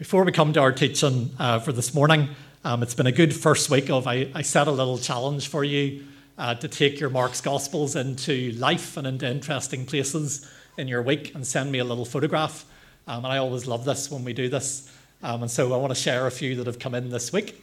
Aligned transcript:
Before 0.00 0.24
we 0.24 0.32
come 0.32 0.54
to 0.54 0.60
our 0.60 0.72
teaching 0.72 1.30
uh, 1.38 1.58
for 1.58 1.72
this 1.72 1.92
morning, 1.92 2.30
um, 2.64 2.82
it's 2.82 2.94
been 2.94 3.06
a 3.06 3.12
good 3.12 3.36
first 3.36 3.68
week 3.68 3.90
of 3.90 4.06
I, 4.06 4.30
I 4.34 4.40
set 4.40 4.66
a 4.66 4.70
little 4.70 4.96
challenge 4.96 5.48
for 5.48 5.62
you 5.62 6.06
uh, 6.38 6.54
to 6.54 6.68
take 6.68 6.98
your 6.98 7.10
Mark's 7.10 7.42
Gospels 7.42 7.96
into 7.96 8.52
life 8.52 8.96
and 8.96 9.06
into 9.06 9.28
interesting 9.28 9.84
places 9.84 10.50
in 10.78 10.88
your 10.88 11.02
week 11.02 11.34
and 11.34 11.46
send 11.46 11.70
me 11.70 11.80
a 11.80 11.84
little 11.84 12.06
photograph. 12.06 12.64
Um, 13.06 13.26
and 13.26 13.34
I 13.34 13.36
always 13.36 13.66
love 13.66 13.84
this 13.84 14.10
when 14.10 14.24
we 14.24 14.32
do 14.32 14.48
this. 14.48 14.90
Um, 15.22 15.42
and 15.42 15.50
so 15.50 15.70
I 15.74 15.76
want 15.76 15.90
to 15.90 16.00
share 16.00 16.26
a 16.26 16.30
few 16.30 16.56
that 16.56 16.66
have 16.66 16.78
come 16.78 16.94
in 16.94 17.10
this 17.10 17.30
week. 17.30 17.62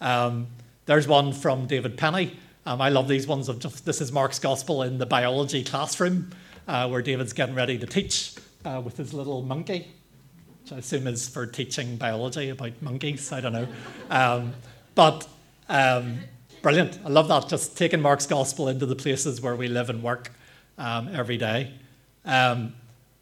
Um, 0.00 0.46
there's 0.86 1.06
one 1.06 1.34
from 1.34 1.66
David 1.66 1.98
Penny. 1.98 2.38
Um, 2.64 2.80
I 2.80 2.88
love 2.88 3.08
these 3.08 3.26
ones 3.26 3.50
of 3.50 3.58
just, 3.58 3.84
this 3.84 4.00
is 4.00 4.10
Mark's 4.10 4.38
Gospel 4.38 4.84
in 4.84 4.96
the 4.96 5.04
biology 5.04 5.62
classroom 5.62 6.30
uh, 6.66 6.88
where 6.88 7.02
David's 7.02 7.34
getting 7.34 7.54
ready 7.54 7.76
to 7.76 7.86
teach 7.86 8.36
uh, 8.64 8.80
with 8.82 8.96
his 8.96 9.12
little 9.12 9.42
monkey, 9.42 9.88
which 10.64 10.72
I 10.72 10.78
assume 10.78 11.06
is 11.06 11.28
for 11.28 11.44
teaching 11.44 11.96
biology 11.96 12.48
about 12.48 12.80
monkeys. 12.80 13.32
I 13.32 13.42
don't 13.42 13.52
know. 13.52 13.68
Um, 14.08 14.54
but 14.94 15.28
um, 15.68 16.20
brilliant. 16.62 16.98
I 17.04 17.10
love 17.10 17.28
that. 17.28 17.48
Just 17.48 17.76
taking 17.76 18.00
Mark's 18.00 18.26
gospel 18.26 18.68
into 18.68 18.86
the 18.86 18.96
places 18.96 19.42
where 19.42 19.56
we 19.56 19.68
live 19.68 19.90
and 19.90 20.02
work 20.02 20.32
um, 20.78 21.14
every 21.14 21.36
day. 21.36 21.70
Um, 22.24 22.72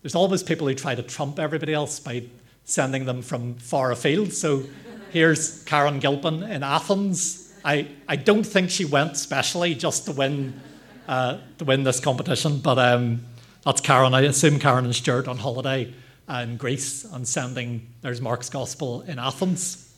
there's 0.02 0.14
always 0.14 0.45
people 0.45 0.69
who 0.69 0.74
try 0.77 0.95
to 0.95 1.02
trump 1.02 1.41
everybody 1.41 1.74
else 1.74 1.98
by 1.98 2.23
sending 2.64 3.06
them 3.06 3.23
from 3.23 3.55
far 3.56 3.91
afield. 3.91 4.33
So 4.33 4.62
here's 5.11 5.64
Karen 5.64 5.98
Gilpin 5.98 6.45
in 6.45 6.62
Athens. 6.62 7.52
I, 7.64 7.88
I 8.06 8.14
don't 8.14 8.45
think 8.45 8.70
she 8.70 8.84
went 8.84 9.16
specially 9.16 9.74
just 9.74 10.05
to 10.05 10.12
win 10.12 10.61
uh, 11.09 11.38
to 11.59 11.64
win 11.64 11.83
this 11.83 11.98
competition, 11.98 12.61
but 12.61 12.78
um, 12.78 13.22
that's 13.64 13.80
Karen. 13.80 14.14
I 14.14 14.20
assume 14.20 14.61
Karen 14.61 14.84
and 14.84 14.95
Stuart 14.95 15.27
on 15.27 15.38
holiday 15.38 15.92
in 16.29 16.57
Greece 16.57 17.05
and 17.05 17.27
sending 17.27 17.89
there's 18.01 18.21
Mark's 18.21 18.49
Gospel 18.49 19.03
in 19.03 19.19
Athens. 19.19 19.95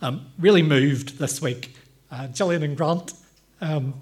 Um, 0.00 0.26
really 0.38 0.62
moved 0.62 1.18
this 1.18 1.40
week. 1.42 1.74
Uh, 2.10 2.28
Gillian 2.28 2.62
and 2.62 2.76
Grant. 2.76 3.12
Um, 3.60 3.94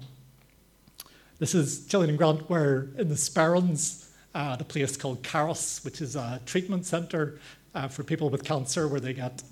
this 1.39 1.53
is 1.53 1.85
Gillian 1.87 2.09
and 2.09 2.17
Grant 2.17 2.49
were 2.49 2.89
in 2.97 3.09
the 3.09 3.15
Sperrins 3.15 4.07
at 4.33 4.61
a 4.61 4.63
place 4.63 4.97
called 4.97 5.23
Caris, 5.23 5.83
which 5.83 6.01
is 6.01 6.15
a 6.15 6.39
treatment 6.45 6.85
centre 6.85 7.39
uh, 7.73 7.87
for 7.87 8.03
people 8.03 8.29
with 8.29 8.43
cancer 8.43 8.87
where 8.87 8.99
they 8.99 9.13
get 9.13 9.43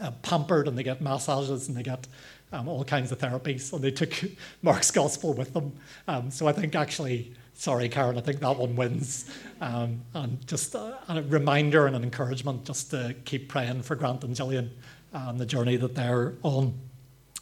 uh, 0.00 0.10
pampered 0.22 0.68
and 0.68 0.76
they 0.76 0.82
get 0.82 1.00
massages 1.00 1.68
and 1.68 1.76
they 1.76 1.82
get 1.82 2.06
um, 2.52 2.68
all 2.68 2.84
kinds 2.84 3.12
of 3.12 3.18
therapies. 3.18 3.72
And 3.72 3.82
they 3.82 3.90
took 3.90 4.12
Mark's 4.62 4.90
Gospel 4.90 5.34
with 5.34 5.52
them. 5.54 5.72
Um, 6.08 6.30
so 6.30 6.46
I 6.46 6.52
think 6.52 6.74
actually 6.74 7.32
sorry, 7.62 7.88
Karen, 7.88 8.18
I 8.18 8.20
think 8.20 8.40
that 8.40 8.58
one 8.58 8.74
wins. 8.74 9.30
Um, 9.60 10.02
and 10.14 10.44
just 10.48 10.74
a, 10.74 10.98
a, 11.08 11.22
reminder 11.22 11.86
and 11.86 11.94
an 11.94 12.02
encouragement 12.02 12.64
just 12.64 12.90
to 12.90 13.14
keep 13.24 13.48
praying 13.48 13.82
for 13.82 13.94
Grant 13.94 14.24
and 14.24 14.34
Gillian 14.34 14.72
and 15.12 15.38
the 15.38 15.46
journey 15.46 15.76
that 15.76 15.94
they're 15.94 16.34
on. 16.42 16.74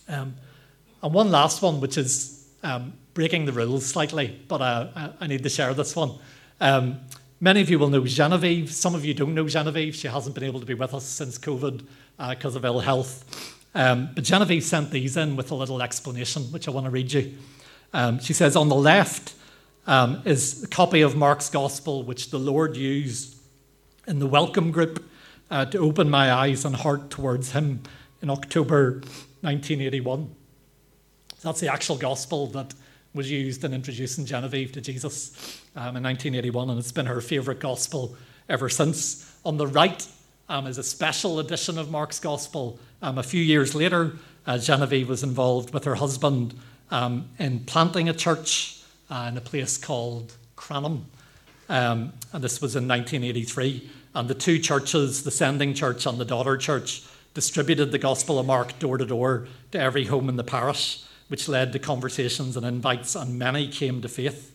Um, 0.08 0.34
and 1.02 1.14
one 1.14 1.30
last 1.30 1.62
one, 1.62 1.80
which 1.80 1.96
is 1.96 2.50
um, 2.62 2.92
breaking 3.14 3.46
the 3.46 3.52
rules 3.52 3.86
slightly, 3.86 4.38
but 4.46 4.60
uh, 4.60 5.12
I 5.18 5.26
need 5.26 5.42
to 5.42 5.48
share 5.48 5.72
this 5.72 5.96
one. 5.96 6.18
Um, 6.60 7.00
many 7.40 7.62
of 7.62 7.70
you 7.70 7.78
will 7.78 7.88
know 7.88 8.04
Genevieve. 8.04 8.70
Some 8.70 8.94
of 8.94 9.06
you 9.06 9.14
don't 9.14 9.34
know 9.34 9.48
Genevieve. 9.48 9.94
She 9.94 10.08
hasn't 10.08 10.34
been 10.34 10.44
able 10.44 10.60
to 10.60 10.66
be 10.66 10.74
with 10.74 10.92
us 10.92 11.06
since 11.06 11.38
COVID 11.38 11.86
because 12.28 12.56
uh, 12.56 12.58
of 12.58 12.66
ill 12.66 12.80
health. 12.80 13.56
Um, 13.74 14.10
but 14.14 14.24
Genevieve 14.24 14.64
sent 14.64 14.90
these 14.90 15.16
in 15.16 15.34
with 15.34 15.50
a 15.50 15.54
little 15.54 15.80
explanation, 15.80 16.42
which 16.52 16.68
I 16.68 16.72
want 16.72 16.84
to 16.84 16.90
read 16.90 17.10
you. 17.10 17.38
Um, 17.94 18.20
she 18.20 18.34
says, 18.34 18.54
On 18.54 18.68
the 18.68 18.76
left, 18.76 19.36
um, 19.90 20.22
is 20.24 20.62
a 20.62 20.68
copy 20.68 21.00
of 21.00 21.16
Mark's 21.16 21.50
Gospel, 21.50 22.04
which 22.04 22.30
the 22.30 22.38
Lord 22.38 22.76
used 22.76 23.36
in 24.06 24.20
the 24.20 24.26
welcome 24.26 24.70
group 24.70 25.04
uh, 25.50 25.64
to 25.64 25.78
open 25.78 26.08
my 26.08 26.32
eyes 26.32 26.64
and 26.64 26.76
heart 26.76 27.10
towards 27.10 27.50
Him 27.50 27.82
in 28.22 28.30
October 28.30 29.00
1981. 29.40 30.32
So 31.38 31.48
That's 31.48 31.58
the 31.58 31.72
actual 31.72 31.96
Gospel 31.96 32.46
that 32.48 32.72
was 33.14 33.28
used 33.28 33.64
in 33.64 33.74
introducing 33.74 34.26
Genevieve 34.26 34.70
to 34.72 34.80
Jesus 34.80 35.60
um, 35.74 35.96
in 35.96 36.04
1981, 36.04 36.70
and 36.70 36.78
it's 36.78 36.92
been 36.92 37.06
her 37.06 37.20
favourite 37.20 37.58
Gospel 37.58 38.16
ever 38.48 38.68
since. 38.68 39.36
On 39.44 39.56
the 39.56 39.66
right 39.66 40.06
um, 40.48 40.68
is 40.68 40.78
a 40.78 40.84
special 40.84 41.40
edition 41.40 41.78
of 41.78 41.90
Mark's 41.90 42.20
Gospel. 42.20 42.78
Um, 43.02 43.18
a 43.18 43.24
few 43.24 43.42
years 43.42 43.74
later, 43.74 44.12
uh, 44.46 44.56
Genevieve 44.56 45.08
was 45.08 45.24
involved 45.24 45.74
with 45.74 45.82
her 45.82 45.96
husband 45.96 46.54
um, 46.92 47.28
in 47.40 47.64
planting 47.64 48.08
a 48.08 48.12
church 48.14 48.79
uh, 49.10 49.26
in 49.28 49.36
a 49.36 49.40
place 49.40 49.76
called 49.76 50.34
Cranham. 50.56 51.06
Um, 51.68 52.12
and 52.32 52.42
this 52.42 52.60
was 52.60 52.76
in 52.76 52.88
1983. 52.88 53.90
And 54.14 54.28
the 54.28 54.34
two 54.34 54.58
churches, 54.58 55.22
the 55.22 55.30
sending 55.30 55.74
church 55.74 56.06
and 56.06 56.18
the 56.18 56.24
daughter 56.24 56.56
church, 56.56 57.02
distributed 57.34 57.92
the 57.92 57.98
Gospel 57.98 58.38
of 58.38 58.46
Mark 58.46 58.78
door 58.78 58.98
to 58.98 59.06
door 59.06 59.46
to 59.70 59.78
every 59.78 60.06
home 60.06 60.28
in 60.28 60.36
the 60.36 60.44
parish, 60.44 61.04
which 61.28 61.48
led 61.48 61.72
to 61.72 61.78
conversations 61.78 62.56
and 62.56 62.66
invites, 62.66 63.14
and 63.14 63.38
many 63.38 63.68
came 63.68 64.02
to 64.02 64.08
faith. 64.08 64.54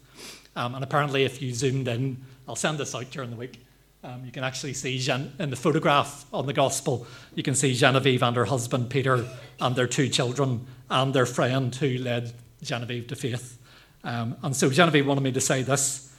Um, 0.57 0.75
and 0.75 0.83
apparently, 0.83 1.23
if 1.23 1.41
you 1.41 1.53
zoomed 1.53 1.87
in, 1.87 2.17
I'll 2.47 2.55
send 2.55 2.77
this 2.77 2.93
out 2.93 3.09
during 3.11 3.29
the 3.29 3.35
week. 3.37 3.61
Um, 4.03 4.23
you 4.25 4.31
can 4.31 4.43
actually 4.43 4.73
see 4.73 4.99
Gen- 4.99 5.33
in 5.39 5.49
the 5.49 5.55
photograph 5.55 6.25
on 6.31 6.45
the 6.45 6.53
Gospel, 6.53 7.07
you 7.33 7.41
can 7.41 7.55
see 7.55 7.73
Genevieve 7.73 8.21
and 8.21 8.35
her 8.35 8.45
husband 8.45 8.89
Peter 8.89 9.25
and 9.59 9.75
their 9.75 9.87
two 9.87 10.09
children 10.09 10.67
and 10.89 11.13
their 11.13 11.25
friend 11.25 11.73
who 11.73 11.97
led 11.97 12.33
Genevieve 12.61 13.07
to 13.07 13.15
faith. 13.15 13.57
Um, 14.05 14.37
and 14.43 14.55
so 14.55 14.69
Genevieve 14.69 15.05
wanted 15.05 15.21
me 15.21 15.31
to 15.31 15.41
say 15.41 15.63
this. 15.63 16.13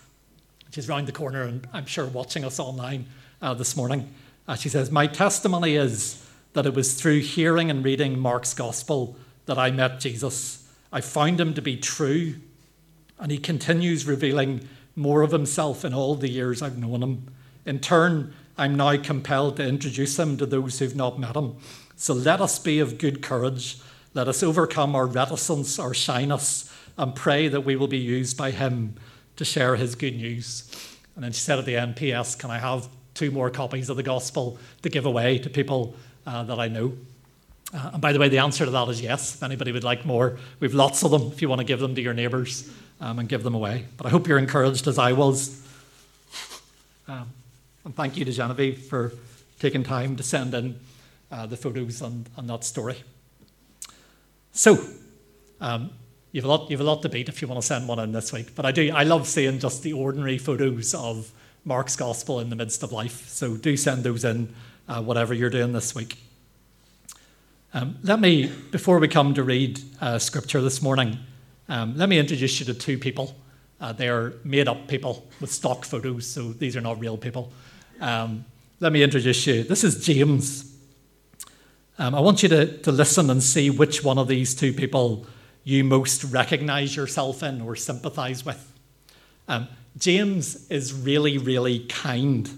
She's 0.72 0.88
round 0.88 1.06
the 1.06 1.12
corner 1.12 1.42
and 1.42 1.66
I'm 1.72 1.86
sure 1.86 2.06
watching 2.06 2.44
us 2.44 2.58
online 2.58 3.06
uh, 3.40 3.54
this 3.54 3.76
morning. 3.76 4.12
Uh, 4.48 4.56
she 4.56 4.68
says, 4.68 4.90
My 4.90 5.06
testimony 5.06 5.76
is 5.76 6.22
that 6.52 6.66
it 6.66 6.74
was 6.74 6.94
through 6.94 7.20
hearing 7.20 7.70
and 7.70 7.84
reading 7.84 8.18
Mark's 8.18 8.54
gospel 8.54 9.16
that 9.46 9.58
I 9.58 9.70
met 9.70 10.00
Jesus. 10.00 10.68
I 10.92 11.00
found 11.00 11.40
him 11.40 11.54
to 11.54 11.62
be 11.62 11.76
true, 11.76 12.34
and 13.18 13.30
he 13.30 13.38
continues 13.38 14.06
revealing 14.06 14.68
more 14.96 15.22
of 15.22 15.30
himself 15.30 15.84
in 15.84 15.94
all 15.94 16.14
the 16.14 16.28
years 16.28 16.62
I've 16.62 16.78
known 16.78 17.02
him. 17.02 17.28
In 17.64 17.78
turn, 17.80 18.34
I'm 18.58 18.76
now 18.76 18.96
compelled 18.96 19.56
to 19.58 19.66
introduce 19.66 20.18
him 20.18 20.36
to 20.38 20.46
those 20.46 20.78
who've 20.78 20.96
not 20.96 21.18
met 21.20 21.36
him. 21.36 21.56
So 21.96 22.14
let 22.14 22.40
us 22.40 22.58
be 22.58 22.80
of 22.80 22.98
good 22.98 23.22
courage. 23.22 23.78
Let 24.14 24.28
us 24.28 24.42
overcome 24.42 24.96
our 24.96 25.06
reticence, 25.06 25.78
our 25.78 25.94
shyness, 25.94 26.72
and 26.98 27.14
pray 27.14 27.48
that 27.48 27.62
we 27.62 27.76
will 27.76 27.88
be 27.88 27.98
used 27.98 28.36
by 28.36 28.50
him 28.50 28.94
to 29.36 29.44
share 29.44 29.76
his 29.76 29.94
good 29.94 30.16
news. 30.16 30.70
And 31.14 31.24
then 31.24 31.32
she 31.32 31.40
said 31.40 31.58
at 31.58 31.64
the 31.64 31.76
end, 31.76 31.96
P.S., 31.96 32.34
can 32.34 32.50
I 32.50 32.58
have 32.58 32.88
two 33.14 33.30
more 33.30 33.50
copies 33.50 33.88
of 33.88 33.96
the 33.96 34.02
gospel 34.02 34.58
to 34.82 34.88
give 34.88 35.06
away 35.06 35.38
to 35.38 35.50
people 35.50 35.94
uh, 36.26 36.44
that 36.44 36.58
I 36.58 36.68
know? 36.68 36.92
Uh, 37.74 37.90
and 37.94 38.02
by 38.02 38.12
the 38.12 38.18
way, 38.18 38.28
the 38.28 38.38
answer 38.38 38.64
to 38.64 38.70
that 38.70 38.88
is 38.88 39.00
yes. 39.00 39.34
If 39.34 39.42
anybody 39.42 39.72
would 39.72 39.84
like 39.84 40.04
more, 40.04 40.38
we've 40.60 40.74
lots 40.74 41.02
of 41.02 41.10
them 41.10 41.32
if 41.32 41.42
you 41.42 41.48
want 41.48 41.60
to 41.60 41.64
give 41.64 41.80
them 41.80 41.94
to 41.94 42.00
your 42.00 42.14
neighbours 42.14 42.70
um, 43.00 43.18
and 43.18 43.28
give 43.28 43.42
them 43.42 43.54
away. 43.54 43.86
But 43.96 44.06
I 44.06 44.10
hope 44.10 44.26
you're 44.26 44.38
encouraged 44.38 44.86
as 44.86 44.98
I 44.98 45.12
was. 45.12 45.62
Um, 47.08 47.28
and 47.84 47.94
thank 47.94 48.16
you 48.16 48.24
to 48.24 48.32
Genevieve 48.32 48.86
for 48.86 49.12
taking 49.58 49.82
time 49.82 50.16
to 50.16 50.22
send 50.22 50.54
in 50.54 50.78
uh, 51.30 51.46
the 51.46 51.56
photos 51.56 52.02
and, 52.02 52.28
and 52.36 52.48
that 52.50 52.64
story. 52.64 52.96
So, 54.52 54.78
um, 55.60 55.90
You've 56.32 56.44
a 56.44 56.48
lot, 56.48 56.70
you've 56.70 56.80
a 56.80 56.84
lot 56.84 57.02
to 57.02 57.08
beat 57.08 57.28
if 57.28 57.40
you 57.40 57.48
want 57.48 57.60
to 57.60 57.66
send 57.66 57.88
one 57.88 57.98
in 57.98 58.12
this 58.12 58.32
week. 58.32 58.54
But 58.54 58.66
I 58.66 58.72
do, 58.72 58.92
I 58.94 59.04
love 59.04 59.26
seeing 59.26 59.58
just 59.58 59.82
the 59.82 59.92
ordinary 59.92 60.38
photos 60.38 60.94
of 60.94 61.32
Mark's 61.64 61.96
gospel 61.96 62.40
in 62.40 62.50
the 62.50 62.56
midst 62.56 62.82
of 62.82 62.92
life. 62.92 63.28
So 63.28 63.56
do 63.56 63.76
send 63.76 64.04
those 64.04 64.24
in, 64.24 64.54
uh, 64.88 65.02
whatever 65.02 65.34
you're 65.34 65.50
doing 65.50 65.72
this 65.72 65.94
week. 65.94 66.18
Um, 67.74 67.96
let 68.02 68.20
me, 68.20 68.50
before 68.70 68.98
we 68.98 69.08
come 69.08 69.34
to 69.34 69.42
read 69.42 69.80
uh, 70.00 70.18
scripture 70.18 70.60
this 70.60 70.80
morning, 70.80 71.18
um, 71.68 71.96
let 71.96 72.08
me 72.08 72.18
introduce 72.18 72.60
you 72.60 72.66
to 72.66 72.74
two 72.74 72.98
people. 72.98 73.34
Uh, 73.80 73.92
they 73.92 74.08
are 74.08 74.34
made 74.44 74.68
up 74.68 74.88
people 74.88 75.26
with 75.40 75.52
stock 75.52 75.84
photos, 75.84 76.26
so 76.26 76.52
these 76.52 76.76
are 76.76 76.80
not 76.80 76.98
real 77.00 77.16
people. 77.16 77.52
Um, 78.00 78.44
let 78.80 78.92
me 78.92 79.02
introduce 79.02 79.46
you. 79.46 79.64
This 79.64 79.84
is 79.84 80.04
James. 80.04 80.72
Um, 81.98 82.14
I 82.14 82.20
want 82.20 82.42
you 82.42 82.48
to, 82.50 82.78
to 82.78 82.92
listen 82.92 83.30
and 83.30 83.42
see 83.42 83.70
which 83.70 84.04
one 84.04 84.18
of 84.18 84.28
these 84.28 84.54
two 84.54 84.72
people 84.72 85.26
you 85.66 85.82
most 85.82 86.22
recognize 86.22 86.94
yourself 86.94 87.42
in 87.42 87.60
or 87.60 87.74
sympathize 87.74 88.46
with. 88.46 88.72
Um, 89.48 89.66
James 89.98 90.70
is 90.70 90.92
really, 90.92 91.38
really 91.38 91.80
kind. 91.80 92.48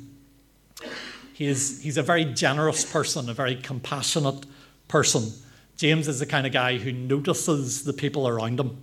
He 1.32 1.46
is, 1.46 1.81
he's 1.82 1.96
a 1.96 2.02
very 2.02 2.26
generous 2.26 2.84
person, 2.84 3.31
a 3.31 3.32
very 3.32 3.56
compassionate 3.56 4.44
person. 4.88 5.32
James 5.78 6.06
is 6.06 6.19
the 6.19 6.26
kind 6.26 6.46
of 6.46 6.52
guy 6.52 6.76
who 6.76 6.93
notices 6.93 7.84
the 7.84 7.94
people 7.94 8.28
around 8.28 8.60
him. 8.60 8.76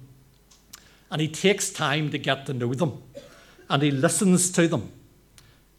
And 1.11 1.21
he 1.21 1.27
takes 1.27 1.69
time 1.69 2.09
to 2.09 2.17
get 2.17 2.47
to 2.47 2.53
know 2.55 2.73
them. 2.73 3.03
And 3.69 3.83
he 3.83 3.91
listens 3.91 4.49
to 4.53 4.67
them. 4.67 4.91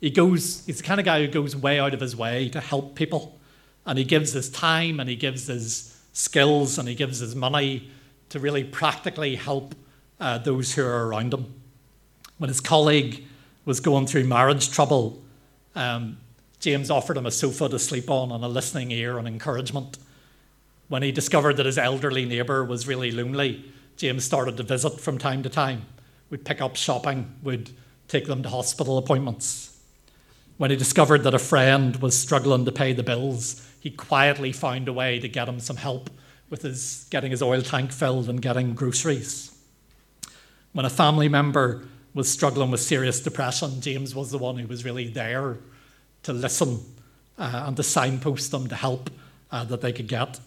He 0.00 0.10
goes, 0.10 0.64
he's 0.66 0.76
the 0.76 0.84
kind 0.84 1.00
of 1.00 1.04
guy 1.04 1.20
who 1.20 1.26
goes 1.26 1.56
way 1.56 1.80
out 1.80 1.94
of 1.94 2.00
his 2.00 2.14
way 2.14 2.48
to 2.50 2.60
help 2.60 2.94
people. 2.94 3.40
And 3.84 3.98
he 3.98 4.04
gives 4.04 4.34
his 4.34 4.48
time 4.48 5.00
and 5.00 5.10
he 5.10 5.16
gives 5.16 5.48
his 5.48 6.00
skills 6.12 6.78
and 6.78 6.88
he 6.88 6.94
gives 6.94 7.18
his 7.18 7.34
money 7.34 7.90
to 8.30 8.40
really 8.40 8.64
practically 8.64 9.36
help 9.36 9.74
uh, 10.20 10.38
those 10.38 10.74
who 10.74 10.84
are 10.84 11.06
around 11.06 11.32
him. 11.32 11.52
When 12.38 12.48
his 12.48 12.60
colleague 12.60 13.24
was 13.64 13.80
going 13.80 14.06
through 14.06 14.24
marriage 14.24 14.70
trouble, 14.70 15.22
um, 15.74 16.18
James 16.60 16.90
offered 16.90 17.16
him 17.16 17.26
a 17.26 17.30
sofa 17.30 17.68
to 17.68 17.78
sleep 17.78 18.10
on 18.10 18.32
and 18.32 18.44
a 18.44 18.48
listening 18.48 18.90
ear 18.90 19.18
and 19.18 19.28
encouragement. 19.28 19.98
When 20.88 21.02
he 21.02 21.12
discovered 21.12 21.56
that 21.56 21.66
his 21.66 21.78
elderly 21.78 22.24
neighbour 22.24 22.64
was 22.64 22.86
really 22.86 23.10
lonely, 23.10 23.64
James 23.96 24.24
started 24.24 24.56
to 24.56 24.62
visit 24.62 25.00
from 25.00 25.18
time 25.18 25.42
to 25.42 25.48
time. 25.48 25.86
Would 26.30 26.44
pick 26.44 26.60
up 26.60 26.76
shopping, 26.76 27.34
would 27.42 27.70
take 28.08 28.26
them 28.26 28.42
to 28.42 28.48
hospital 28.48 28.98
appointments. 28.98 29.78
When 30.58 30.70
he 30.70 30.76
discovered 30.76 31.22
that 31.24 31.34
a 31.34 31.38
friend 31.38 31.96
was 31.96 32.18
struggling 32.18 32.64
to 32.64 32.72
pay 32.72 32.92
the 32.92 33.02
bills, 33.02 33.68
he 33.80 33.90
quietly 33.90 34.52
found 34.52 34.88
a 34.88 34.92
way 34.92 35.18
to 35.18 35.28
get 35.28 35.48
him 35.48 35.60
some 35.60 35.76
help 35.76 36.10
with 36.50 36.62
his 36.62 37.06
getting 37.10 37.30
his 37.30 37.42
oil 37.42 37.62
tank 37.62 37.92
filled 37.92 38.28
and 38.28 38.40
getting 38.40 38.74
groceries. 38.74 39.56
When 40.72 40.86
a 40.86 40.90
family 40.90 41.28
member 41.28 41.86
was 42.14 42.30
struggling 42.30 42.70
with 42.70 42.80
serious 42.80 43.20
depression, 43.20 43.80
James 43.80 44.14
was 44.14 44.30
the 44.30 44.38
one 44.38 44.56
who 44.56 44.66
was 44.66 44.84
really 44.84 45.08
there 45.08 45.58
to 46.22 46.32
listen 46.32 46.80
uh, 47.38 47.64
and 47.66 47.76
to 47.76 47.82
signpost 47.82 48.50
them 48.50 48.68
to 48.68 48.74
help 48.74 49.10
uh, 49.50 49.64
that 49.64 49.80
they 49.80 49.92
could 49.92 50.08
get. 50.08 50.40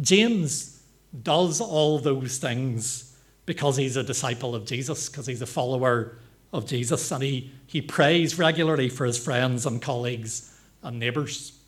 James 0.00 0.82
does 1.22 1.60
all 1.60 1.98
those 1.98 2.38
things 2.38 3.16
because 3.46 3.76
he's 3.76 3.96
a 3.96 4.02
disciple 4.02 4.54
of 4.54 4.64
Jesus, 4.64 5.08
because 5.08 5.26
he's 5.26 5.42
a 5.42 5.46
follower 5.46 6.16
of 6.52 6.66
Jesus, 6.66 7.10
and 7.10 7.22
he, 7.22 7.50
he 7.66 7.80
prays 7.80 8.38
regularly 8.38 8.88
for 8.88 9.06
his 9.06 9.18
friends 9.18 9.66
and 9.66 9.82
colleagues 9.82 10.56
and 10.82 10.98
neighbours. 10.98 11.58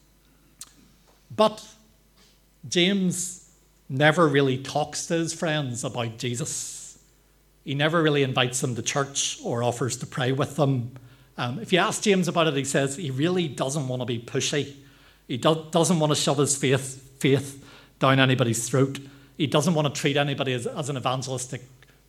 But 1.35 1.67
James 2.69 3.51
never 3.89 4.27
really 4.27 4.59
talks 4.59 5.07
to 5.07 5.15
his 5.15 5.35
friends 5.35 5.85
about 5.85 6.19
Jesus. 6.19 6.99
He 7.65 7.75
never 7.75 8.03
really 8.03 8.23
invites 8.23 8.61
them 8.61 8.75
to 8.75 8.83
church 8.83 9.39
or 9.45 9.63
offers 9.63 9.97
to 9.99 10.07
pray 10.07 10.33
with 10.33 10.57
them. 10.57 10.93
Um, 11.37 11.59
if 11.61 11.73
you 11.73 11.79
ask 11.79 12.03
James 12.03 12.29
about 12.29 12.47
it, 12.47 12.57
he 12.57 12.65
says 12.65 12.97
he 12.97 13.11
really 13.11 13.49
doesn't 13.49 13.89
want 13.89 14.01
to 14.03 14.07
be 14.07 14.19
pushy. 14.19 14.75
He 15.29 15.37
do- 15.37 15.67
doesn't 15.71 15.99
want 15.99 16.11
to 16.11 16.17
shove 16.17 16.39
his 16.39 16.57
faith, 16.57 17.19
faith 17.19 17.65
down 17.99 18.19
anybody's 18.19 18.69
throat. 18.69 18.99
He 19.37 19.47
doesn't 19.47 19.75
want 19.75 19.93
to 19.93 20.01
treat 20.01 20.17
anybody 20.17 20.53
as, 20.53 20.67
as 20.67 20.89
an 20.89 20.97
evangelistic 20.97 21.63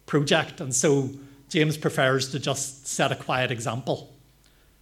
project. 0.05 0.59
And 0.59 0.73
so 0.73 1.09
James 1.49 1.77
prefers 1.77 2.31
to 2.31 2.39
just 2.39 2.87
set 2.87 3.11
a 3.11 3.15
quiet 3.15 3.51
example. 3.51 4.13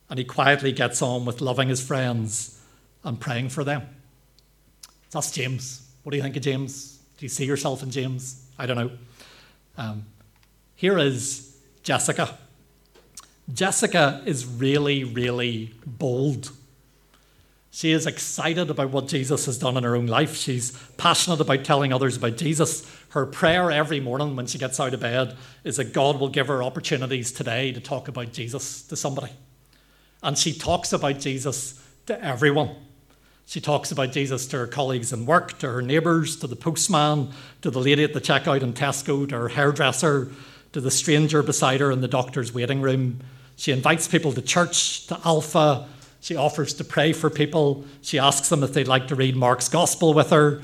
And 0.09 0.17
he 0.17 0.25
quietly 0.25 0.71
gets 0.71 1.01
on 1.01 1.25
with 1.25 1.41
loving 1.41 1.69
his 1.69 1.85
friends 1.85 2.59
and 3.03 3.19
praying 3.19 3.50
for 3.50 3.63
them. 3.63 3.88
That's 5.12 5.31
James. 5.31 5.88
What 6.04 6.12
do 6.12 6.18
you 6.18 6.24
think 6.24 6.38
of 6.38 6.42
James? 6.42 7.00
Do 7.18 7.25
you 7.25 7.30
see 7.30 7.46
yourself 7.46 7.84
in 7.84 7.92
James? 7.92 8.48
I 8.58 8.66
don't 8.66 8.78
know. 8.78 8.92
Um, 9.78 10.06
here 10.75 10.98
is 10.98 11.58
Jessica. 11.84 12.38
Jessica 13.54 14.22
is 14.25 14.46
really, 14.46 15.04
really 15.04 15.74
bold. 15.86 16.52
She 17.69 17.92
is 17.92 18.06
excited 18.06 18.69
about 18.69 18.92
what 18.92 19.08
Jesus 19.08 19.46
has 19.46 19.58
done 19.58 19.78
in 19.78 19.84
her 19.84 19.96
own 19.96 20.08
life. 20.08 20.36
She's 20.36 20.72
passionate 20.98 21.40
about 21.40 21.63
telling 21.63 21.94
others 21.94 22.18
about 22.18 22.38
Jesus. 22.38 22.86
Her 23.10 23.25
prayer 23.25 23.72
every 23.72 24.00
morning 24.00 24.36
when 24.36 24.48
she 24.48 24.58
gets 24.58 24.80
out 24.80 24.94
of 24.94 25.00
bed 25.00 25.38
is 25.63 25.78
that 25.78 25.94
God 25.94 26.19
will 26.19 26.30
give 26.30 26.48
her 26.48 26.63
opportunities 26.63 27.31
today 27.31 27.72
to 27.72 27.80
talk 27.80 28.08
about 28.08 28.34
Jesus 28.34 28.81
to 28.84 28.96
somebody. 28.96 29.31
And 30.24 30.38
she 30.38 30.54
talks 30.54 30.94
about 30.94 31.19
Jesus 31.19 31.81
to 32.08 32.24
everyone. 32.24 32.75
She 33.45 33.59
talks 33.59 33.91
about 33.91 34.11
Jesus 34.11 34.47
to 34.47 34.57
her 34.57 34.67
colleagues 34.67 35.11
in 35.11 35.25
work, 35.25 35.59
to 35.59 35.67
her 35.67 35.81
neighbours, 35.81 36.38
to 36.38 36.47
the 36.47 36.55
postman, 36.55 37.31
to 37.61 37.69
the 37.69 37.79
lady 37.79 38.03
at 38.03 38.13
the 38.13 38.21
checkout 38.21 38.61
in 38.61 38.73
Tesco, 38.73 39.27
to 39.27 39.38
her 39.38 39.49
hairdresser, 39.49 40.31
to 40.73 40.79
the 40.79 40.91
stranger 40.91 41.43
beside 41.43 41.81
her 41.81 41.91
in 41.91 42.01
the 42.01 42.07
doctor's 42.07 42.53
waiting 42.53 42.81
room. 42.81 43.19
She 43.57 43.71
invites 43.71 44.07
people 44.07 44.31
to 44.33 44.41
church, 44.41 45.07
to 45.07 45.19
Alpha. 45.25 45.88
She 46.21 46.35
offers 46.35 46.73
to 46.75 46.83
pray 46.83 47.13
for 47.13 47.29
people. 47.29 47.83
She 48.01 48.19
asks 48.19 48.47
them 48.49 48.63
if 48.63 48.73
they'd 48.73 48.88
like 48.88 49.07
to 49.09 49.15
read 49.15 49.35
Mark's 49.35 49.67
Gospel 49.67 50.13
with 50.13 50.29
her. 50.29 50.61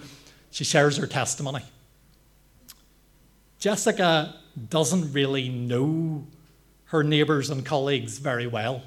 She 0.51 0.63
shares 0.63 0.97
her 0.97 1.07
testimony. 1.07 1.63
Jessica 3.59 4.35
doesn't 4.69 5.11
really 5.13 5.49
know 5.49 6.25
her 6.85 7.03
neighbours 7.03 7.49
and 7.49 7.65
colleagues 7.65 8.17
very 8.17 8.47
well. 8.47 8.81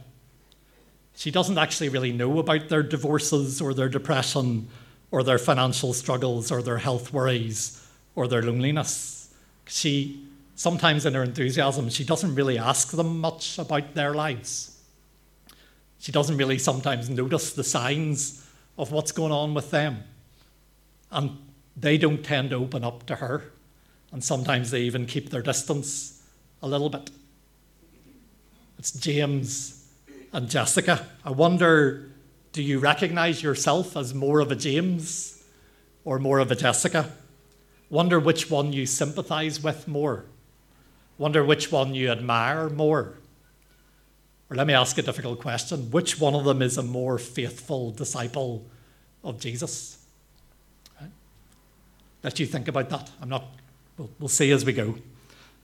She 1.21 1.31
doesn't 1.31 1.59
actually 1.59 1.91
really 1.91 2.13
know 2.13 2.39
about 2.39 2.71
their 2.71 2.83
divorces 2.83 3.61
or 3.61 3.75
their 3.75 3.91
depression 3.91 4.69
or 5.11 5.23
their 5.23 5.37
financial 5.37 5.93
struggles 5.93 6.51
or 6.51 6.63
their 6.63 6.79
health 6.79 7.13
worries 7.13 7.87
or 8.15 8.27
their 8.27 8.41
loneliness. 8.41 9.31
She, 9.67 10.25
sometimes 10.55 11.05
in 11.05 11.13
her 11.13 11.23
enthusiasm, 11.23 11.91
she 11.91 12.05
doesn't 12.05 12.35
really 12.35 12.57
ask 12.57 12.93
them 12.93 13.21
much 13.21 13.59
about 13.59 13.93
their 13.93 14.15
lives. 14.15 14.81
She 15.99 16.11
doesn't 16.11 16.39
really 16.39 16.57
sometimes 16.57 17.11
notice 17.11 17.53
the 17.53 17.65
signs 17.65 18.49
of 18.79 18.91
what's 18.91 19.13
going 19.13 19.31
on 19.31 19.53
with 19.53 19.71
them. 19.71 20.05
And 21.11 21.37
they 21.77 21.99
don't 21.99 22.25
tend 22.25 22.49
to 22.49 22.57
open 22.57 22.83
up 22.83 23.05
to 23.09 23.17
her. 23.17 23.45
And 24.11 24.25
sometimes 24.25 24.71
they 24.71 24.81
even 24.81 25.05
keep 25.05 25.29
their 25.29 25.43
distance 25.43 26.23
a 26.63 26.67
little 26.67 26.89
bit. 26.89 27.11
It's 28.79 28.93
James 28.93 29.80
and 30.33 30.49
Jessica. 30.49 31.07
I 31.25 31.31
wonder 31.31 32.11
do 32.53 32.63
you 32.63 32.81
recognize 32.81 33.43
yourself 33.43 33.97
as 33.97 34.13
more 34.13 34.41
of 34.41 34.51
a 34.51 34.57
James 34.57 35.45
or 36.05 36.19
more 36.19 36.41
of 36.41 36.51
a 36.51 36.57
Jessica? 36.57 37.13
Wonder 37.89 38.19
which 38.19 38.51
one 38.51 38.73
you 38.73 38.87
sympathize 38.87 39.63
with 39.63 39.87
more. 39.87 40.25
Wonder 41.17 41.45
which 41.45 41.71
one 41.71 41.95
you 41.95 42.11
admire 42.11 42.69
more. 42.69 43.19
Or 44.49 44.57
let 44.57 44.67
me 44.67 44.75
ask 44.75 44.99
a 44.99 45.03
difficult 45.03 45.41
question 45.41 45.91
which 45.93 46.19
one 46.19 46.35
of 46.35 46.45
them 46.45 46.61
is 46.61 46.77
a 46.77 46.83
more 46.83 47.19
faithful 47.19 47.93
disciple 47.93 48.67
of 49.23 49.39
Jesus? 49.39 49.99
Let 52.23 52.39
you 52.39 52.47
think 52.47 52.69
about 52.69 52.91
that. 52.91 53.11
I'm 53.23 53.29
not, 53.29 53.45
we'll, 53.97 54.11
we'll 54.19 54.29
see 54.29 54.51
as 54.51 54.65
we 54.65 54.73
go. 54.73 54.97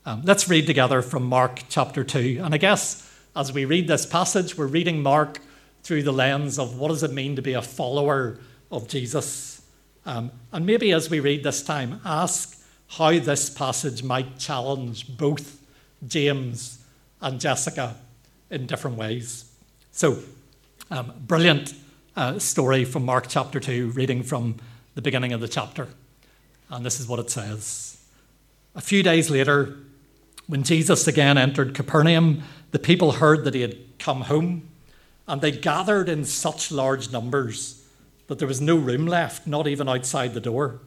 Um, 0.07 0.23
let's 0.25 0.49
read 0.49 0.67
together 0.67 1.03
from 1.03 1.25
Mark 1.25 1.65
chapter 1.69 2.03
2. 2.03 2.41
And 2.43 2.55
I 2.55 2.59
guess 2.59 3.06
as 3.37 3.53
we 3.53 3.67
read 3.67 3.87
this 3.87 4.07
passage, 4.07 4.57
we're 4.57 4.67
reading 4.67 5.03
Mark 5.03 5.41
through 5.83 6.03
the 6.03 6.13
lens 6.13 6.59
of 6.59 6.79
what 6.79 6.89
does 6.89 7.03
it 7.03 7.13
mean 7.13 7.37
to 7.37 7.43
be 7.43 7.53
a 7.53 7.61
follower 7.61 8.39
of 8.73 8.89
Jesus. 8.89 9.63
Um, 10.07 10.33
and 10.53 10.65
maybe 10.65 10.91
as 10.93 11.11
we 11.11 11.21
read 11.21 11.45
this 11.45 11.63
time, 11.63 12.01
ask 12.03 12.59
how 12.89 13.11
this 13.19 13.51
passage 13.51 14.03
might 14.03 14.39
challenge 14.39 15.19
both 15.19 15.61
James 16.07 16.83
and 17.21 17.39
Jessica 17.39 17.97
in 18.51 18.67
different 18.67 18.97
ways. 18.97 19.53
So, 19.93 20.19
um, 20.91 21.13
brilliant 21.27 21.75
uh, 22.17 22.39
story 22.39 22.87
from 22.87 23.05
Mark 23.05 23.27
chapter 23.29 23.61
2, 23.61 23.91
reading 23.91 24.23
from 24.23 24.57
the 24.95 25.03
beginning 25.03 25.35
of 25.35 25.43
the 25.43 25.49
chapter. 25.49 25.89
And 26.71 26.87
this 26.87 27.01
is 27.01 27.07
what 27.07 27.19
it 27.19 27.29
says. 27.29 27.99
A 28.75 28.81
few 28.81 29.03
days 29.03 29.29
later, 29.29 29.77
when 30.47 30.63
Jesus 30.63 31.07
again 31.07 31.37
entered 31.37 31.75
Capernaum, 31.75 32.43
the 32.71 32.79
people 32.79 33.13
heard 33.13 33.45
that 33.45 33.55
he 33.55 33.63
had 33.63 33.77
come 33.99 34.23
home, 34.23 34.69
and 35.29 35.41
they 35.41 35.51
gathered 35.51 36.09
in 36.09 36.25
such 36.25 36.71
large 36.71 37.11
numbers 37.11 37.85
that 38.27 38.39
there 38.39 38.49
was 38.49 38.61
no 38.61 38.77
room 38.77 39.07
left, 39.07 39.47
not 39.47 39.67
even 39.67 39.89
outside 39.89 40.35
the 40.35 40.41
door. 40.41 40.81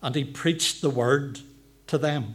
And 0.00 0.14
he 0.14 0.24
preached 0.24 0.80
the 0.80 0.90
word 0.90 1.40
to 1.86 1.98
them. 1.98 2.34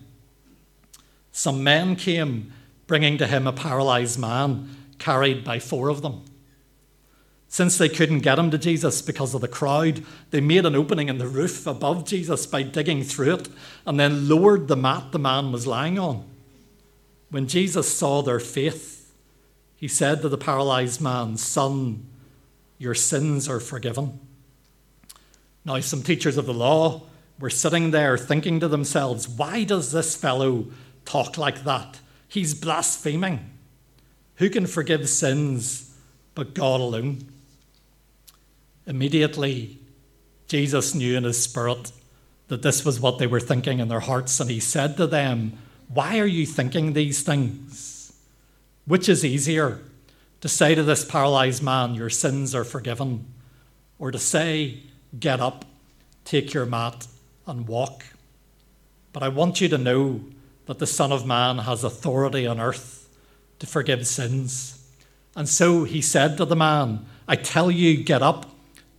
Some 1.31 1.63
men 1.63 1.95
came, 1.95 2.53
bringing 2.88 3.17
to 3.17 3.27
him 3.27 3.47
a 3.47 3.53
paralyzed 3.53 4.19
man, 4.19 4.75
carried 4.97 5.43
by 5.43 5.59
four 5.59 5.89
of 5.89 6.01
them. 6.01 6.24
Since 7.50 7.77
they 7.77 7.89
couldn't 7.89 8.19
get 8.19 8.39
him 8.39 8.51
to 8.51 8.57
Jesus 8.57 9.01
because 9.01 9.33
of 9.33 9.41
the 9.41 9.47
crowd, 9.47 10.03
they 10.31 10.41
made 10.41 10.65
an 10.65 10.75
opening 10.75 11.07
in 11.07 11.17
the 11.17 11.27
roof 11.27 11.65
above 11.65 12.05
Jesus 12.05 12.45
by 12.45 12.62
digging 12.63 13.03
through 13.03 13.36
it 13.36 13.50
and 13.86 14.00
then 14.00 14.27
lowered 14.27 14.67
the 14.67 14.75
mat 14.75 15.12
the 15.12 15.19
man 15.19 15.51
was 15.51 15.65
lying 15.65 15.97
on. 15.97 16.25
When 17.29 17.48
Jesus 17.48 17.96
saw 17.96 18.22
their 18.22 18.39
faith, 18.39 19.13
he 19.75 19.88
said 19.88 20.22
to 20.22 20.29
the 20.29 20.38
paralyzed 20.38 21.01
man, 21.01 21.38
Son, 21.38 22.07
your 22.77 22.96
sins 22.96 23.50
are 23.50 23.60
forgiven. 23.60 24.19
Now, 25.65 25.79
some 25.81 26.03
teachers 26.03 26.38
of 26.38 26.46
the 26.46 26.53
law 26.53 27.03
were 27.39 27.50
sitting 27.50 27.91
there 27.91 28.17
thinking 28.17 28.60
to 28.62 28.67
themselves, 28.67 29.27
Why 29.27 29.63
does 29.63 29.91
this 29.91 30.15
fellow 30.15 30.67
talk 31.05 31.38
like 31.38 31.63
that? 31.65 32.00
He's 32.27 32.53
blaspheming. 32.53 33.51
Who 34.36 34.50
can 34.50 34.65
forgive 34.65 35.10
sins 35.10 35.93
but 36.36 36.53
God 36.53 36.79
alone? 36.79 37.27
Immediately, 38.86 39.79
Jesus 40.48 40.96
knew 40.96 41.17
in 41.17 41.25
his 41.25 41.43
spirit 41.43 41.91
that 42.48 42.62
this 42.62 42.86
was 42.86 43.00
what 43.00 43.19
they 43.19 43.27
were 43.27 43.39
thinking 43.39 43.79
in 43.79 43.89
their 43.89 44.00
hearts, 44.00 44.39
and 44.39 44.50
he 44.50 44.62
said 44.62 44.96
to 44.98 45.07
them, 45.07 45.57
why 45.88 46.20
are 46.20 46.27
you 46.27 46.46
thinking 46.46 46.94
these 46.94 47.22
things? 47.22 48.13
Which 48.86 49.08
is 49.08 49.24
easier, 49.24 49.79
to 50.41 50.50
say 50.50 50.75
to 50.75 50.84
this 50.84 51.06
paralyzed 51.06 51.63
man, 51.63 51.96
Your 51.96 52.10
sins 52.10 52.53
are 52.53 52.63
forgiven, 52.63 53.25
or 53.98 54.12
to 54.12 54.20
say, 54.20 54.79
Get 55.17 55.39
up, 55.39 55.65
take 56.25 56.53
your 56.53 56.65
mat, 56.65 57.08
and 57.46 57.67
walk? 57.67 58.06
But 59.13 59.24
I 59.24 59.29
want 59.29 59.62
you 59.62 59.70
to 59.70 59.77
know 59.77 60.22
that 60.65 60.79
the 60.79 60.88
Son 60.88 61.12
of 61.12 61.25
Man 61.25 61.60
has 61.60 61.84
authority 61.84 62.46
on 62.46 62.60
earth 62.60 63.10
to 63.60 63.65
forgive 63.65 64.06
sins. 64.06 64.86
And 65.36 65.48
so 65.48 65.86
he 65.86 66.01
said 66.01 66.38
to 66.38 66.46
the 66.46 66.56
man, 66.56 67.06
I 67.27 67.36
tell 67.36 67.72
you, 67.72 68.03
get 68.03 68.22
up, 68.22 68.46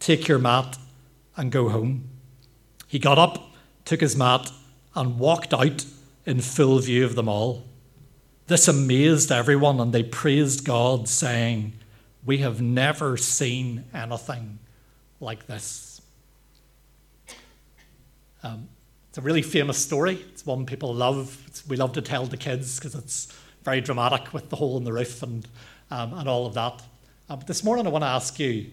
take 0.00 0.26
your 0.26 0.38
mat, 0.38 0.78
and 1.36 1.52
go 1.52 1.68
home. 1.68 2.08
He 2.86 2.98
got 2.98 3.18
up, 3.18 3.50
took 3.84 4.00
his 4.00 4.16
mat, 4.16 4.50
and 4.94 5.18
walked 5.18 5.52
out 5.52 5.84
in 6.28 6.42
full 6.42 6.78
view 6.78 7.06
of 7.06 7.14
them 7.14 7.26
all. 7.26 7.64
This 8.48 8.68
amazed 8.68 9.32
everyone, 9.32 9.80
and 9.80 9.94
they 9.94 10.02
praised 10.02 10.62
God, 10.62 11.08
saying, 11.08 11.72
We 12.22 12.38
have 12.38 12.60
never 12.60 13.16
seen 13.16 13.86
anything 13.94 14.58
like 15.20 15.46
this. 15.46 16.02
Um, 18.42 18.68
it's 19.08 19.16
a 19.16 19.22
really 19.22 19.40
famous 19.40 19.78
story. 19.78 20.16
It's 20.28 20.44
one 20.44 20.66
people 20.66 20.92
love. 20.94 21.42
It's, 21.46 21.66
we 21.66 21.78
love 21.78 21.94
to 21.94 22.02
tell 22.02 22.26
the 22.26 22.36
kids 22.36 22.78
because 22.78 22.94
it's 22.94 23.34
very 23.62 23.80
dramatic 23.80 24.34
with 24.34 24.50
the 24.50 24.56
hole 24.56 24.76
in 24.76 24.84
the 24.84 24.92
roof 24.92 25.22
and, 25.22 25.48
um, 25.90 26.12
and 26.12 26.28
all 26.28 26.44
of 26.44 26.52
that. 26.54 26.82
Uh, 27.30 27.36
but 27.36 27.46
this 27.46 27.64
morning 27.64 27.86
I 27.86 27.90
want 27.90 28.02
to 28.02 28.08
ask 28.08 28.38
you 28.38 28.66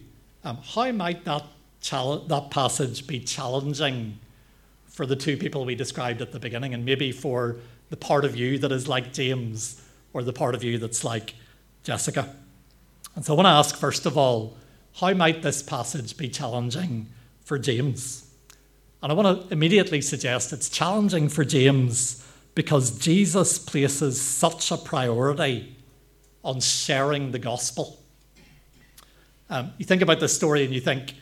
um, 0.44 0.58
how 0.62 0.92
might 0.92 1.24
that, 1.24 1.44
that 1.90 2.48
passage 2.50 3.06
be 3.06 3.18
challenging 3.20 4.18
for 4.96 5.04
the 5.04 5.14
two 5.14 5.36
people 5.36 5.66
we 5.66 5.74
described 5.74 6.22
at 6.22 6.32
the 6.32 6.40
beginning 6.40 6.72
and 6.72 6.82
maybe 6.82 7.12
for 7.12 7.56
the 7.90 7.96
part 7.98 8.24
of 8.24 8.34
you 8.34 8.58
that 8.58 8.72
is 8.72 8.88
like 8.88 9.12
James 9.12 9.82
or 10.14 10.22
the 10.22 10.32
part 10.32 10.54
of 10.54 10.64
you 10.64 10.78
that's 10.78 11.04
like 11.04 11.34
Jessica? 11.84 12.34
And 13.14 13.22
so 13.22 13.34
I 13.34 13.36
want 13.36 13.44
to 13.44 13.50
ask, 13.50 13.76
first 13.76 14.06
of 14.06 14.16
all, 14.16 14.56
how 14.94 15.12
might 15.12 15.42
this 15.42 15.62
passage 15.62 16.16
be 16.16 16.30
challenging 16.30 17.10
for 17.44 17.58
James? 17.58 18.26
And 19.02 19.12
I 19.12 19.14
want 19.14 19.48
to 19.48 19.52
immediately 19.52 20.00
suggest 20.00 20.54
it's 20.54 20.70
challenging 20.70 21.28
for 21.28 21.44
James 21.44 22.26
because 22.54 22.98
Jesus 22.98 23.58
places 23.58 24.18
such 24.18 24.70
a 24.70 24.78
priority 24.78 25.76
on 26.42 26.58
sharing 26.60 27.32
the 27.32 27.38
gospel. 27.38 28.02
Um, 29.50 29.74
you 29.76 29.84
think 29.84 30.00
about 30.00 30.20
this 30.20 30.34
story 30.34 30.64
and 30.64 30.72
you 30.72 30.80
think, 30.80 31.12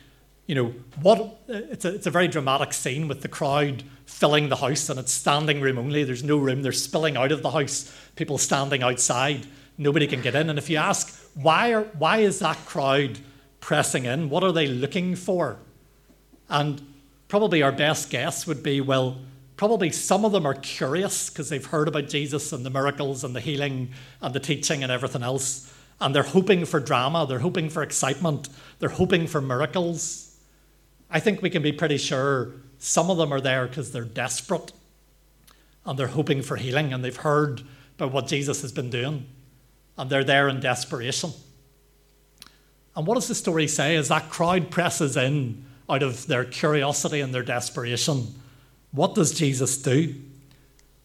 you 0.47 0.55
know, 0.55 0.73
what 1.01 1.19
uh, 1.19 1.29
it's 1.47 1.85
a, 1.85 1.95
it's 1.95 2.07
a 2.07 2.11
very 2.11 2.27
dramatic 2.27 2.73
scene 2.73 3.07
with 3.07 3.21
the 3.21 3.27
crowd 3.27 3.83
filling 4.05 4.49
the 4.49 4.55
house 4.55 4.89
and 4.89 4.99
it's 4.99 5.11
standing 5.11 5.59
room 5.59 5.77
only. 5.77 6.03
There's 6.03 6.23
no 6.23 6.37
room. 6.37 6.61
They're 6.61 6.71
spilling 6.71 7.17
out 7.17 7.31
of 7.31 7.41
the 7.41 7.51
house. 7.51 7.91
People 8.15 8.37
standing 8.37 8.83
outside. 8.83 9.47
Nobody 9.77 10.07
can 10.07 10.21
get 10.21 10.35
in. 10.35 10.49
And 10.49 10.59
if 10.59 10.69
you 10.69 10.77
ask, 10.77 11.13
why, 11.33 11.73
are, 11.73 11.83
why 11.97 12.17
is 12.17 12.39
that 12.39 12.57
crowd 12.65 13.19
pressing 13.59 14.05
in? 14.05 14.29
What 14.29 14.43
are 14.43 14.51
they 14.51 14.67
looking 14.67 15.15
for? 15.15 15.57
And 16.47 16.81
probably 17.27 17.63
our 17.63 17.71
best 17.71 18.09
guess 18.09 18.45
would 18.45 18.61
be 18.61 18.79
well, 18.81 19.17
probably 19.57 19.89
some 19.89 20.23
of 20.25 20.31
them 20.31 20.45
are 20.45 20.53
curious 20.53 21.29
because 21.29 21.49
they've 21.49 21.65
heard 21.65 21.87
about 21.87 22.07
Jesus 22.07 22.53
and 22.53 22.65
the 22.65 22.69
miracles 22.69 23.23
and 23.23 23.35
the 23.35 23.39
healing 23.39 23.89
and 24.21 24.33
the 24.33 24.39
teaching 24.39 24.83
and 24.83 24.91
everything 24.91 25.23
else. 25.23 25.73
And 25.99 26.13
they're 26.13 26.23
hoping 26.23 26.65
for 26.65 26.79
drama, 26.79 27.25
they're 27.27 27.39
hoping 27.39 27.69
for 27.69 27.81
excitement, 27.81 28.49
they're 28.79 28.89
hoping 28.89 29.27
for 29.27 29.41
miracles. 29.41 30.24
I 31.09 31.19
think 31.19 31.41
we 31.41 31.49
can 31.49 31.61
be 31.61 31.71
pretty 31.71 31.97
sure 31.97 32.51
some 32.77 33.09
of 33.09 33.17
them 33.17 33.31
are 33.33 33.41
there 33.41 33.67
because 33.67 33.91
they're 33.91 34.03
desperate 34.03 34.71
and 35.85 35.97
they're 35.97 36.07
hoping 36.07 36.41
for 36.41 36.55
healing 36.55 36.93
and 36.93 37.03
they've 37.03 37.15
heard 37.15 37.61
about 37.95 38.11
what 38.11 38.27
Jesus 38.27 38.61
has 38.61 38.71
been 38.71 38.89
doing 38.89 39.25
and 39.97 40.09
they're 40.09 40.23
there 40.23 40.49
in 40.49 40.59
desperation. 40.59 41.31
And 42.95 43.05
what 43.05 43.15
does 43.15 43.27
the 43.27 43.35
story 43.35 43.67
say 43.67 43.95
as 43.95 44.07
that 44.07 44.29
crowd 44.29 44.71
presses 44.71 45.17
in 45.17 45.65
out 45.89 46.03
of 46.03 46.27
their 46.27 46.45
curiosity 46.45 47.21
and 47.21 47.33
their 47.33 47.43
desperation? 47.43 48.33
What 48.91 49.15
does 49.15 49.33
Jesus 49.33 49.77
do? 49.77 50.15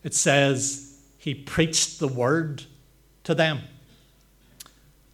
It 0.02 0.14
says 0.14 0.98
he 1.18 1.34
preached 1.34 1.98
the 1.98 2.08
word 2.08 2.64
to 3.24 3.34
them. 3.34 3.60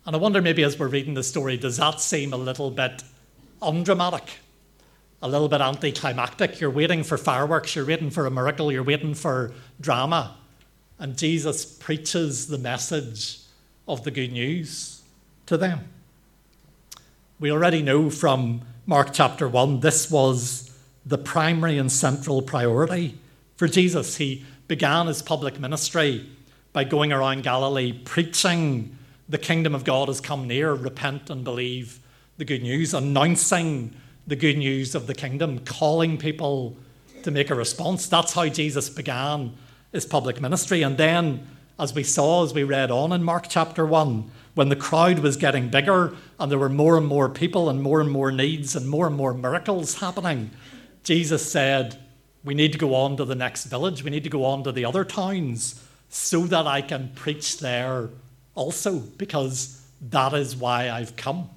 And 0.05 0.15
I 0.15 0.19
wonder, 0.19 0.41
maybe 0.41 0.63
as 0.63 0.79
we're 0.79 0.87
reading 0.87 1.15
the 1.15 1.25
story, 1.25 1.57
does 1.57 1.79
that 1.79 2.01
seem 2.01 2.33
a 2.33 2.37
little 2.37 2.71
bit 2.71 3.03
undramatic? 3.61 4.39
A 5.23 5.29
little 5.29 5.49
bit 5.49 5.61
anticlimactic? 5.61 6.61
You're 6.61 6.71
waiting 6.71 7.03
for 7.03 7.17
fireworks, 7.17 7.75
you're 7.75 7.87
waiting 7.87 8.11
for 8.11 8.27
a 8.27 8.31
miracle, 8.31 8.71
you're 8.71 8.83
waiting 8.83 9.15
for 9.15 9.53
drama. 9.81 10.37
And 10.99 11.17
Jesus 11.17 11.65
preaches 11.65 12.49
the 12.49 12.59
message 12.59 13.41
of 13.89 14.05
the 14.05 14.11
good 14.11 14.33
news 14.33 15.03
to 15.47 15.57
them. 15.57 15.89
We 17.39 17.51
already 17.51 17.83
know 17.83 18.11
from 18.11 18.63
Mark 18.87 19.13
chapter 19.13 19.49
1 19.49 19.81
this 19.81 20.11
was 20.11 20.71
the 21.05 21.19
primary 21.19 21.79
and 21.79 21.91
central 21.91 22.43
priority 22.43 23.19
for 23.57 23.69
Jesus. 23.69 24.17
He 24.17 24.45
began 24.69 25.07
his 25.07 25.23
public 25.23 25.61
ministry 25.61 26.29
by 26.73 26.85
going 26.85 27.13
around 27.13 27.43
Galilee 27.43 27.93
preaching 27.93 28.97
the 29.29 29.39
kingdom 29.39 29.75
of 29.75 29.85
God 29.85 30.09
has 30.09 30.21
come 30.21 30.47
near, 30.47 30.73
repent 30.73 31.31
and 31.31 31.43
believe 31.43 32.01
the 32.37 32.45
good 32.45 32.63
news, 32.63 32.95
announcing 32.95 33.95
the 34.27 34.37
good 34.37 34.59
news 34.59 34.95
of 34.95 35.07
the 35.07 35.15
kingdom, 35.15 35.61
calling 35.61 36.19
people 36.19 36.77
to 37.23 37.31
make 37.31 37.51
a 37.51 37.55
response. 37.55 38.09
That's 38.09 38.33
how 38.33 38.49
Jesus 38.49 38.89
began 38.89 39.55
his 39.93 40.07
public 40.07 40.41
ministry. 40.41 40.83
And 40.83 40.97
then, 40.97 41.47
as 41.79 41.95
we 41.95 42.03
saw 42.03 42.45
as 42.45 42.55
we 42.55 42.65
read 42.65 42.91
on 42.91 43.13
in 43.13 43.23
Mark 43.23 43.47
chapter 43.49 43.87
1, 43.87 44.31
when 44.55 44.69
the 44.69 44.77
crowd 44.77 45.19
was 45.19 45.37
getting 45.37 45.69
bigger 45.69 46.15
and 46.41 46.51
there 46.51 46.59
were 46.59 46.69
more 46.69 46.97
and 46.97 47.07
more 47.07 47.29
people 47.29 47.69
and 47.69 47.83
more 47.83 48.01
and 48.01 48.11
more 48.11 48.33
needs 48.33 48.75
and 48.75 48.89
more 48.89 49.07
and 49.07 49.17
more 49.17 49.35
miracles 49.35 49.99
happening, 49.99 50.51
Jesus 51.05 51.51
said, 51.51 51.99
We 52.45 52.55
need 52.55 52.73
to 52.73 52.79
go 52.79 52.95
on 52.95 53.17
to 53.19 53.25
the 53.25 53.35
next 53.35 53.65
village, 53.67 54.03
we 54.03 54.11
need 54.11 54.25
to 54.25 54.31
go 54.31 54.45
on 54.45 54.65
to 54.65 54.73
the 54.73 54.85
other 54.85 55.05
towns 55.05 55.83
so 56.09 56.41
that 56.47 56.67
I 56.67 56.81
can 56.81 57.13
preach 57.15 57.59
there 57.59 58.09
also 58.55 58.99
because 58.99 59.87
that 60.01 60.33
is 60.33 60.57
why 60.57 60.91
I've 60.91 61.17
come. 61.17 61.51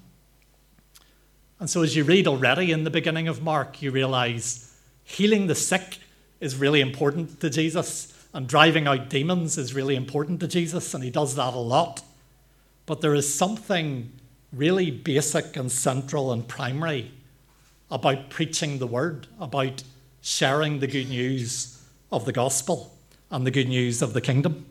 And 1.60 1.68
so, 1.68 1.82
as 1.82 1.94
you 1.94 2.04
read 2.04 2.26
already 2.26 2.72
in 2.72 2.84
the 2.84 2.90
beginning 2.90 3.28
of 3.28 3.42
Mark, 3.42 3.82
you 3.82 3.90
realize 3.90 4.74
healing 5.04 5.46
the 5.46 5.54
sick 5.54 5.98
is 6.40 6.56
really 6.56 6.80
important 6.80 7.38
to 7.40 7.50
Jesus, 7.50 8.16
and 8.32 8.48
driving 8.48 8.86
out 8.86 9.10
demons 9.10 9.58
is 9.58 9.74
really 9.74 9.94
important 9.94 10.40
to 10.40 10.48
Jesus, 10.48 10.94
and 10.94 11.04
he 11.04 11.10
does 11.10 11.34
that 11.36 11.52
a 11.52 11.58
lot. 11.58 12.02
But 12.86 13.02
there 13.02 13.14
is 13.14 13.32
something 13.32 14.10
really 14.52 14.90
basic 14.90 15.54
and 15.56 15.70
central 15.70 16.32
and 16.32 16.48
primary 16.48 17.10
about 17.90 18.30
preaching 18.30 18.78
the 18.78 18.86
word, 18.86 19.26
about 19.38 19.82
sharing 20.22 20.80
the 20.80 20.86
good 20.86 21.10
news 21.10 21.82
of 22.10 22.24
the 22.24 22.32
gospel 22.32 22.96
and 23.30 23.46
the 23.46 23.50
good 23.50 23.68
news 23.68 24.00
of 24.00 24.14
the 24.14 24.20
kingdom. 24.20 24.64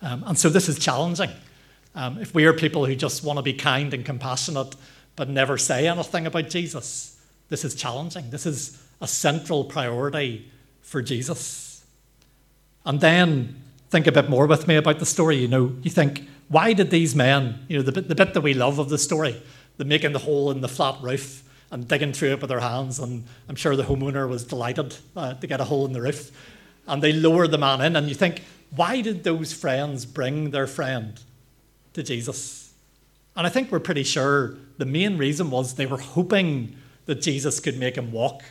Um, 0.00 0.22
and 0.26 0.38
so 0.38 0.48
this 0.48 0.68
is 0.68 0.78
challenging. 0.78 1.30
Um, 1.94 2.18
if 2.18 2.34
we 2.34 2.44
are 2.44 2.52
people 2.52 2.86
who 2.86 2.94
just 2.94 3.24
want 3.24 3.38
to 3.38 3.42
be 3.42 3.54
kind 3.54 3.92
and 3.92 4.04
compassionate 4.04 4.76
but 5.16 5.28
never 5.28 5.56
say 5.58 5.86
anything 5.86 6.26
about 6.26 6.50
Jesus, 6.50 7.20
this 7.48 7.64
is 7.64 7.74
challenging. 7.74 8.30
This 8.30 8.46
is 8.46 8.82
a 9.00 9.06
central 9.06 9.64
priority 9.64 10.50
for 10.80 11.02
Jesus. 11.02 11.84
And 12.84 13.00
then 13.00 13.60
think 13.90 14.06
a 14.06 14.12
bit 14.12 14.28
more 14.28 14.46
with 14.46 14.66
me 14.66 14.76
about 14.76 14.98
the 14.98 15.06
story. 15.06 15.36
You 15.36 15.48
know, 15.48 15.76
you 15.82 15.90
think, 15.90 16.28
why 16.48 16.72
did 16.72 16.90
these 16.90 17.14
men, 17.14 17.64
you 17.68 17.76
know, 17.76 17.82
the 17.82 17.92
bit, 17.92 18.08
the 18.08 18.14
bit 18.14 18.34
that 18.34 18.40
we 18.40 18.54
love 18.54 18.78
of 18.78 18.88
the 18.88 18.98
story, 18.98 19.40
the 19.76 19.84
making 19.84 20.12
the 20.12 20.18
hole 20.18 20.50
in 20.50 20.60
the 20.60 20.68
flat 20.68 20.96
roof 21.00 21.42
and 21.70 21.86
digging 21.86 22.12
through 22.12 22.32
it 22.32 22.40
with 22.40 22.50
their 22.50 22.60
hands, 22.60 22.98
and 22.98 23.24
I'm 23.48 23.56
sure 23.56 23.74
the 23.76 23.84
homeowner 23.84 24.28
was 24.28 24.44
delighted 24.44 24.96
uh, 25.16 25.34
to 25.34 25.46
get 25.46 25.60
a 25.60 25.64
hole 25.64 25.86
in 25.86 25.92
the 25.92 26.00
roof. 26.00 26.30
And 26.86 27.02
they 27.02 27.12
lower 27.12 27.46
the 27.46 27.58
man 27.58 27.80
in, 27.80 27.96
and 27.96 28.08
you 28.08 28.14
think, 28.14 28.42
why 28.74 29.00
did 29.00 29.24
those 29.24 29.52
friends 29.52 30.06
bring 30.06 30.50
their 30.50 30.66
friend 30.66 31.20
to 31.94 32.02
Jesus? 32.02 32.63
And 33.36 33.46
I 33.46 33.50
think 33.50 33.70
we're 33.70 33.80
pretty 33.80 34.04
sure 34.04 34.56
the 34.78 34.86
main 34.86 35.18
reason 35.18 35.50
was 35.50 35.74
they 35.74 35.86
were 35.86 35.98
hoping 35.98 36.76
that 37.06 37.20
Jesus 37.20 37.60
could 37.60 37.78
make 37.78 37.96
him 37.96 38.12
walk, 38.12 38.42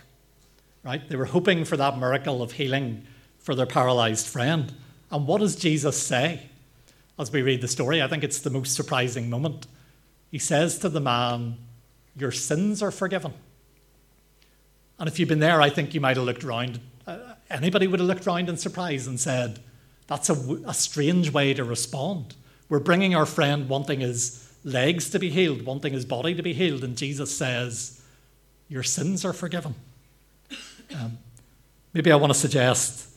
right? 0.84 1.08
They 1.08 1.16
were 1.16 1.26
hoping 1.26 1.66
for 1.66 1.78
that 1.78 1.98
miracle 1.98 2.42
of 2.42 2.54
healing 2.54 3.06
for 3.40 3.56
their 3.56 3.66
paralyzed 3.66 4.28
friend. 4.28 4.74
And 5.12 5.26
what 5.28 5.40
does 5.40 5.56
Jesus 5.56 5.98
say 5.98 6.50
as 7.18 7.32
we 7.32 7.42
read 7.42 7.62
the 7.62 7.68
story? 7.68 8.02
I 8.02 8.08
think 8.08 8.24
it's 8.24 8.40
the 8.40 8.50
most 8.50 8.74
surprising 8.76 9.30
moment. 9.30 9.68
He 10.32 10.40
says 10.40 10.78
to 10.80 10.90
the 10.90 11.00
man, 11.00 11.58
Your 12.16 12.32
sins 12.32 12.84
are 12.84 12.92
forgiven. 12.92 13.34
And 15.00 15.08
if 15.08 15.20
you've 15.20 15.30
been 15.30 15.40
there, 15.40 15.62
I 15.62 15.70
think 15.70 15.94
you 15.94 16.02
might 16.02 16.18
have 16.18 16.26
looked 16.26 16.44
around. 16.44 16.80
Uh, 17.08 17.18
anybody 17.50 17.88
would 17.88 18.00
have 18.00 18.08
looked 18.08 18.28
around 18.28 18.50
in 18.50 18.58
surprise 18.58 19.08
and 19.08 19.20
said, 19.20 19.60
that's 20.08 20.30
a, 20.30 20.34
a 20.66 20.74
strange 20.74 21.32
way 21.32 21.54
to 21.54 21.64
respond. 21.64 22.36
We're 22.70 22.80
bringing 22.80 23.16
our 23.16 23.26
friend 23.26 23.70
wanting 23.70 24.02
his 24.02 24.43
legs 24.64 25.10
to 25.10 25.20
be 25.20 25.30
healed, 25.30 25.64
wanting 25.64 25.94
his 25.94 26.06
body 26.06 26.34
to 26.34 26.44
be 26.44 26.54
healed, 26.54 26.84
and 26.84 26.98
Jesus 26.98 27.36
says, 27.36 28.02
Your 28.70 28.84
sins 28.84 29.26
are 29.26 29.34
forgiven. 29.34 29.76
Um, 30.96 31.18
maybe 31.94 32.12
I 32.12 32.16
want 32.16 32.32
to 32.32 32.40
suggest 32.40 33.10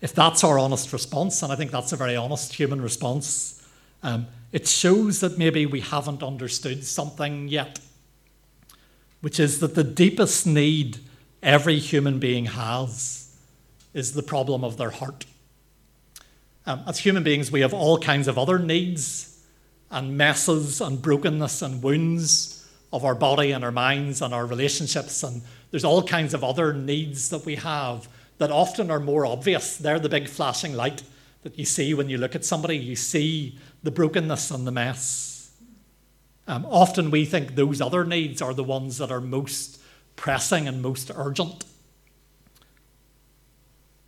if 0.00 0.14
that's 0.14 0.42
our 0.44 0.58
honest 0.58 0.92
response, 0.92 1.42
and 1.42 1.52
I 1.52 1.56
think 1.56 1.70
that's 1.70 1.92
a 1.92 1.96
very 1.96 2.16
honest 2.16 2.54
human 2.54 2.80
response, 2.80 3.62
um, 4.02 4.26
it 4.50 4.66
shows 4.66 5.20
that 5.20 5.36
maybe 5.36 5.66
we 5.66 5.80
haven't 5.80 6.22
understood 6.22 6.84
something 6.84 7.48
yet, 7.48 7.78
which 9.20 9.38
is 9.38 9.60
that 9.60 9.74
the 9.74 9.84
deepest 9.84 10.46
need 10.46 10.98
every 11.42 11.78
human 11.78 12.18
being 12.18 12.46
has 12.46 13.36
is 13.92 14.14
the 14.14 14.22
problem 14.22 14.64
of 14.64 14.78
their 14.78 14.90
heart. 14.90 15.26
Um, 16.66 16.82
as 16.86 17.00
human 17.00 17.22
beings, 17.22 17.52
we 17.52 17.60
have 17.60 17.74
all 17.74 17.98
kinds 17.98 18.26
of 18.26 18.38
other 18.38 18.58
needs 18.58 19.29
and 19.90 20.16
messes 20.16 20.80
and 20.80 21.02
brokenness 21.02 21.62
and 21.62 21.82
wounds 21.82 22.68
of 22.92 23.04
our 23.04 23.14
body 23.14 23.50
and 23.52 23.64
our 23.64 23.72
minds 23.72 24.22
and 24.22 24.32
our 24.32 24.46
relationships. 24.46 25.22
And 25.22 25.42
there's 25.70 25.84
all 25.84 26.02
kinds 26.02 26.34
of 26.34 26.44
other 26.44 26.72
needs 26.72 27.30
that 27.30 27.44
we 27.44 27.56
have 27.56 28.08
that 28.38 28.50
often 28.50 28.90
are 28.90 29.00
more 29.00 29.26
obvious. 29.26 29.76
They're 29.76 29.98
the 29.98 30.08
big 30.08 30.28
flashing 30.28 30.74
light 30.74 31.02
that 31.42 31.58
you 31.58 31.64
see 31.64 31.94
when 31.94 32.08
you 32.08 32.18
look 32.18 32.34
at 32.34 32.44
somebody. 32.44 32.76
You 32.76 32.96
see 32.96 33.58
the 33.82 33.90
brokenness 33.90 34.50
and 34.50 34.66
the 34.66 34.72
mess. 34.72 35.52
Um, 36.46 36.66
often 36.68 37.10
we 37.10 37.24
think 37.24 37.54
those 37.54 37.80
other 37.80 38.04
needs 38.04 38.42
are 38.42 38.54
the 38.54 38.64
ones 38.64 38.98
that 38.98 39.10
are 39.10 39.20
most 39.20 39.80
pressing 40.16 40.66
and 40.66 40.82
most 40.82 41.10
urgent. 41.14 41.64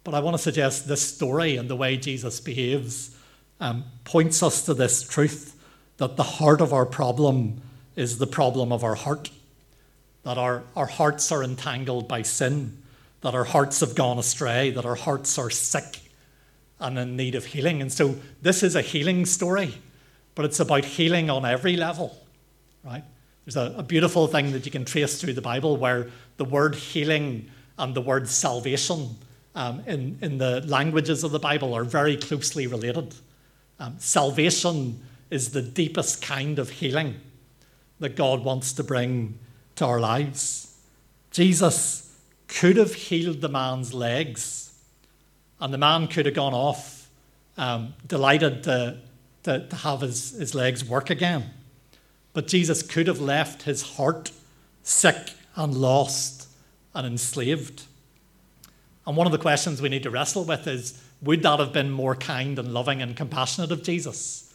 But 0.05 0.15
I 0.15 0.21
want 0.21 0.37
to 0.37 0.43
suggest 0.43 0.89
this 0.89 1.03
story 1.03 1.57
and 1.57 1.71
the 1.71 1.77
way 1.77 1.97
Jesus 1.97 2.41
behaves 2.41 3.17
um, 3.61 3.85
points 4.05 4.43
us 4.43 4.65
to 4.67 4.75
this 4.75 5.03
truth 5.03 5.57
that 6.03 6.17
the 6.17 6.25
heart 6.25 6.61
of 6.61 6.73
our 6.73 6.85
problem 6.85 7.63
is 7.95 8.19
the 8.19 8.27
problem 8.27 8.73
of 8.73 8.83
our 8.83 8.97
heart, 8.97 9.31
that 10.25 10.37
our, 10.37 10.65
our 10.75 10.87
hearts 10.87 11.31
are 11.31 11.45
entangled 11.45 12.09
by 12.09 12.23
sin, 12.23 12.77
that 13.21 13.37
our 13.37 13.45
hearts 13.45 13.79
have 13.79 13.95
gone 13.95 14.19
astray, 14.19 14.71
that 14.71 14.85
our 14.85 14.97
hearts 14.97 15.39
are 15.39 15.49
sick 15.49 16.01
and 16.81 16.99
in 16.99 17.17
need 17.17 17.37
of 17.37 17.45
healing. 17.45 17.81
And 17.81 17.93
so 17.93 18.17
this 18.43 18.65
is 18.65 18.75
a 18.75 18.83
healing 18.83 19.25
story, 19.27 19.77
but 20.35 20.45
it's 20.45 20.59
about 20.59 20.85
healing 20.85 21.31
on 21.31 21.45
every 21.45 21.77
level, 21.77 22.21
right? 22.83 23.05
There's 23.45 23.55
a, 23.55 23.73
a 23.79 23.85
beautiful 23.85 24.27
thing 24.27 24.51
that 24.51 24.67
you 24.67 24.73
can 24.73 24.85
trace 24.85 25.21
through 25.21 25.35
the 25.35 25.41
Bible 25.41 25.77
where 25.77 26.11
the 26.37 26.45
word 26.45 26.75
healing 26.75 27.49
and 27.79 27.95
the 27.95 28.01
word 28.01 28.29
salvation 28.29 29.11
um, 29.55 29.85
in, 29.87 30.19
in 30.21 30.39
the 30.39 30.63
languages 30.67 31.23
of 31.23 31.31
the 31.31 31.39
Bible 31.39 31.75
are 31.75 31.85
very 31.85 32.17
closely 32.17 32.67
related. 32.67 33.15
Um, 33.79 33.95
salvation 34.01 35.01
is 35.33 35.53
the 35.53 35.63
deepest 35.63 36.21
kind 36.21 36.59
of 36.59 36.69
healing 36.69 37.19
that 38.01 38.17
God 38.17 38.45
wants 38.45 38.75
to 38.75 38.85
bring 38.85 39.39
to 39.77 39.87
our 39.87 39.99
lives. 39.99 40.77
Jesus 41.31 42.15
could 42.49 42.77
have 42.77 42.95
healed 42.95 43.41
the 43.41 43.49
man's 43.49 43.95
legs, 43.95 44.79
and 45.59 45.73
the 45.73 45.79
man 45.79 46.07
could 46.07 46.27
have 46.27 46.35
gone 46.35 46.53
off 46.53 47.09
um, 47.57 47.95
delighted 48.07 48.63
to, 48.65 48.99
to, 49.45 49.67
to 49.69 49.77
have 49.77 50.03
his, 50.03 50.33
his 50.33 50.55
legs 50.55 50.85
work 50.85 51.09
again. 51.09 51.49
But 52.35 52.47
Jesus 52.47 52.83
could 52.83 53.07
have 53.07 53.21
left 53.21 53.63
his 53.63 53.83
heart 53.83 54.33
sick 54.83 55.33
and 55.57 55.73
lost 55.73 56.47
and 56.95 57.07
enslaved. 57.07 57.85
And 59.07 59.17
one 59.17 59.27
of 59.27 59.33
the 59.33 59.39
questions 59.39 59.81
we 59.81 59.89
need 59.89 60.03
to 60.03 60.11
wrestle 60.11 60.45
with 60.45 60.67
is 60.67 61.03
would 61.23 61.43
that 61.43 61.59
have 61.59 61.73
been 61.73 61.91
more 61.91 62.17
kind 62.17 62.59
and 62.59 62.75
loving 62.75 63.01
and 63.01 63.17
compassionate 63.17 63.73
of 63.73 63.83
Jesus 63.83 64.52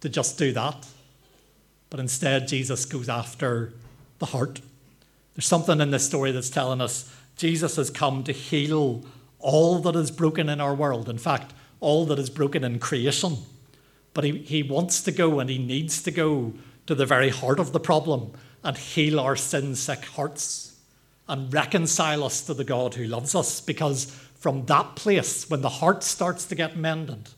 to 0.00 0.08
just 0.08 0.38
do 0.38 0.52
that? 0.52 0.86
But 1.90 2.00
instead, 2.00 2.48
Jesus 2.48 2.84
goes 2.84 3.08
after 3.08 3.72
the 4.18 4.26
heart. 4.26 4.60
There's 5.34 5.46
something 5.46 5.80
in 5.80 5.90
this 5.90 6.06
story 6.06 6.32
that's 6.32 6.50
telling 6.50 6.80
us 6.80 7.12
Jesus 7.36 7.76
has 7.76 7.90
come 7.90 8.22
to 8.24 8.32
heal 8.32 9.04
all 9.38 9.78
that 9.80 9.96
is 9.96 10.10
broken 10.10 10.48
in 10.48 10.60
our 10.60 10.74
world. 10.74 11.08
In 11.08 11.18
fact, 11.18 11.52
all 11.80 12.04
that 12.06 12.18
is 12.18 12.30
broken 12.30 12.62
in 12.62 12.78
creation. 12.78 13.38
But 14.12 14.24
he, 14.24 14.38
he 14.38 14.62
wants 14.62 15.02
to 15.02 15.12
go 15.12 15.40
and 15.40 15.48
he 15.48 15.58
needs 15.58 16.02
to 16.02 16.10
go 16.10 16.52
to 16.86 16.94
the 16.94 17.06
very 17.06 17.30
heart 17.30 17.58
of 17.58 17.72
the 17.72 17.80
problem 17.80 18.32
and 18.62 18.76
heal 18.76 19.18
our 19.18 19.36
sin 19.36 19.74
sick 19.74 20.04
hearts 20.04 20.76
and 21.28 21.52
reconcile 21.52 22.24
us 22.24 22.42
to 22.42 22.54
the 22.54 22.64
God 22.64 22.94
who 22.94 23.04
loves 23.04 23.34
us. 23.34 23.60
Because 23.60 24.06
from 24.34 24.66
that 24.66 24.96
place, 24.96 25.48
when 25.48 25.62
the 25.62 25.68
heart 25.68 26.02
starts 26.02 26.44
to 26.46 26.54
get 26.54 26.76
mended, 26.76 27.30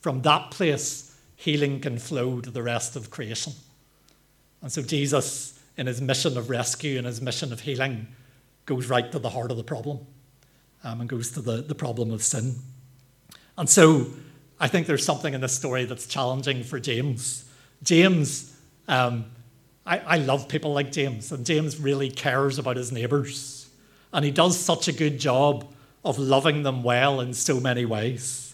from 0.00 0.22
that 0.22 0.50
place, 0.50 1.07
healing 1.38 1.80
can 1.80 1.98
flow 1.98 2.42
to 2.42 2.50
the 2.50 2.62
rest 2.62 2.96
of 2.96 3.10
creation. 3.10 3.54
And 4.60 4.70
so 4.70 4.82
Jesus, 4.82 5.58
in 5.78 5.86
his 5.86 6.02
mission 6.02 6.36
of 6.36 6.50
rescue 6.50 6.98
and 6.98 7.06
his 7.06 7.22
mission 7.22 7.52
of 7.52 7.60
healing, 7.60 8.08
goes 8.66 8.88
right 8.88 9.10
to 9.12 9.18
the 9.18 9.30
heart 9.30 9.50
of 9.50 9.56
the 9.56 9.64
problem 9.64 10.00
um, 10.84 11.00
and 11.00 11.08
goes 11.08 11.30
to 11.30 11.40
the, 11.40 11.62
the 11.62 11.74
problem 11.74 12.10
of 12.10 12.22
sin. 12.22 12.56
And 13.56 13.70
so 13.70 14.08
I 14.60 14.68
think 14.68 14.86
there's 14.86 15.04
something 15.04 15.32
in 15.32 15.40
this 15.40 15.56
story 15.56 15.84
that's 15.86 16.06
challenging 16.06 16.64
for 16.64 16.78
James. 16.78 17.48
James 17.82 18.54
um, 18.88 19.26
I, 19.88 19.98
I 20.00 20.16
love 20.18 20.48
people 20.48 20.74
like 20.74 20.92
James, 20.92 21.32
and 21.32 21.46
James 21.46 21.80
really 21.80 22.10
cares 22.10 22.58
about 22.58 22.76
his 22.76 22.92
neighbours. 22.92 23.70
And 24.12 24.22
he 24.24 24.30
does 24.30 24.58
such 24.58 24.86
a 24.86 24.92
good 24.92 25.18
job 25.18 25.66
of 26.04 26.18
loving 26.18 26.62
them 26.62 26.82
well 26.82 27.20
in 27.20 27.32
so 27.32 27.58
many 27.58 27.86
ways. 27.86 28.47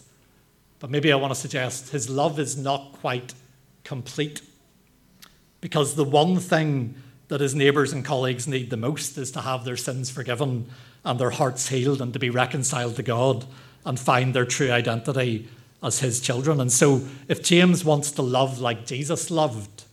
But 0.85 0.91
maybe 0.91 1.11
I 1.11 1.15
want 1.15 1.33
to 1.33 1.39
suggest 1.39 1.89
his 1.89 2.11
love 2.11 2.37
is 2.37 2.55
not 2.55 2.93
quite 2.93 3.33
complete. 3.83 4.43
Because 5.59 5.95
the 5.95 6.03
one 6.03 6.37
thing 6.37 6.93
that 7.27 7.41
his 7.41 7.55
neighbours 7.55 7.91
and 7.91 8.05
colleagues 8.05 8.47
need 8.47 8.69
the 8.69 8.77
most 8.77 9.17
is 9.17 9.31
to 9.31 9.41
have 9.41 9.65
their 9.65 9.77
sins 9.77 10.11
forgiven 10.11 10.69
and 11.03 11.19
their 11.19 11.31
hearts 11.31 11.69
healed 11.69 12.03
and 12.03 12.13
to 12.13 12.19
be 12.19 12.29
reconciled 12.29 12.97
to 12.97 13.01
God 13.01 13.45
and 13.83 13.99
find 13.99 14.35
their 14.35 14.45
true 14.45 14.69
identity 14.69 15.49
as 15.81 16.01
his 16.01 16.21
children. 16.21 16.61
And 16.61 16.71
so, 16.71 17.01
if 17.27 17.41
James 17.41 17.83
wants 17.83 18.11
to 18.11 18.21
love 18.21 18.59
like 18.59 18.85
Jesus 18.85 19.31
loved, 19.31 19.85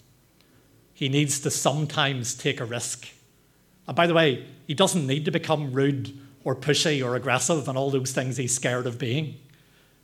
he 0.92 1.08
needs 1.08 1.40
to 1.40 1.50
sometimes 1.50 2.34
take 2.34 2.60
a 2.60 2.66
risk. 2.66 3.08
And 3.86 3.96
by 3.96 4.06
the 4.06 4.12
way, 4.12 4.46
he 4.66 4.74
doesn't 4.74 5.06
need 5.06 5.24
to 5.24 5.30
become 5.30 5.72
rude 5.72 6.12
or 6.44 6.54
pushy 6.54 7.02
or 7.02 7.16
aggressive 7.16 7.66
and 7.66 7.78
all 7.78 7.88
those 7.88 8.12
things 8.12 8.36
he's 8.36 8.54
scared 8.54 8.86
of 8.86 8.98
being, 8.98 9.36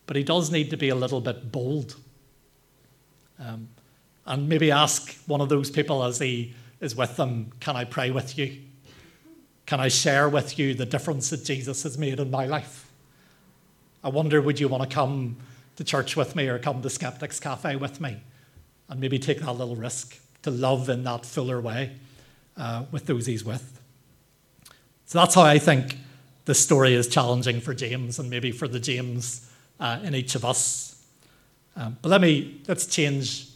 but 0.08 0.16
he 0.16 0.24
does 0.24 0.50
need 0.50 0.70
to 0.70 0.76
be 0.76 0.88
a 0.88 0.96
little 0.96 1.20
bit 1.20 1.52
bold. 1.52 1.94
Um, 3.38 3.68
and 4.26 4.48
maybe 4.48 4.72
ask 4.72 5.16
one 5.26 5.40
of 5.40 5.48
those 5.48 5.70
people 5.70 6.02
as 6.02 6.18
he 6.18 6.54
is 6.80 6.96
with 6.96 7.14
them, 7.16 7.52
Can 7.60 7.76
I 7.76 7.84
pray 7.84 8.10
with 8.10 8.36
you? 8.36 8.58
Can 9.66 9.78
I 9.78 9.86
share 9.86 10.28
with 10.28 10.58
you 10.58 10.74
the 10.74 10.86
difference 10.86 11.30
that 11.30 11.44
Jesus 11.44 11.84
has 11.84 11.96
made 11.96 12.18
in 12.18 12.32
my 12.32 12.46
life? 12.46 12.90
I 14.02 14.08
wonder, 14.08 14.42
would 14.42 14.58
you 14.58 14.66
want 14.66 14.82
to 14.82 14.92
come 14.92 15.36
to 15.76 15.84
church 15.84 16.16
with 16.16 16.34
me 16.34 16.48
or 16.48 16.58
come 16.58 16.82
to 16.82 16.90
Skeptics 16.90 17.38
Cafe 17.38 17.76
with 17.76 18.00
me 18.00 18.16
and 18.88 18.98
maybe 18.98 19.20
take 19.20 19.38
that 19.38 19.52
little 19.52 19.76
risk? 19.76 20.18
to 20.42 20.50
love 20.50 20.88
in 20.88 21.04
that 21.04 21.26
fuller 21.26 21.60
way 21.60 21.92
uh, 22.56 22.84
with 22.90 23.06
those 23.06 23.26
he's 23.26 23.44
with. 23.44 23.80
So 25.06 25.18
that's 25.18 25.34
how 25.34 25.42
I 25.42 25.58
think 25.58 25.96
the 26.44 26.54
story 26.54 26.94
is 26.94 27.08
challenging 27.08 27.60
for 27.60 27.74
James 27.74 28.18
and 28.18 28.30
maybe 28.30 28.52
for 28.52 28.68
the 28.68 28.80
James 28.80 29.47
uh, 29.80 30.00
in 30.02 30.14
each 30.14 30.34
of 30.34 30.44
us. 30.44 31.04
Um, 31.76 31.96
but 32.02 32.08
let 32.08 32.20
me 32.20 32.60
let's 32.66 32.86
change 32.86 33.48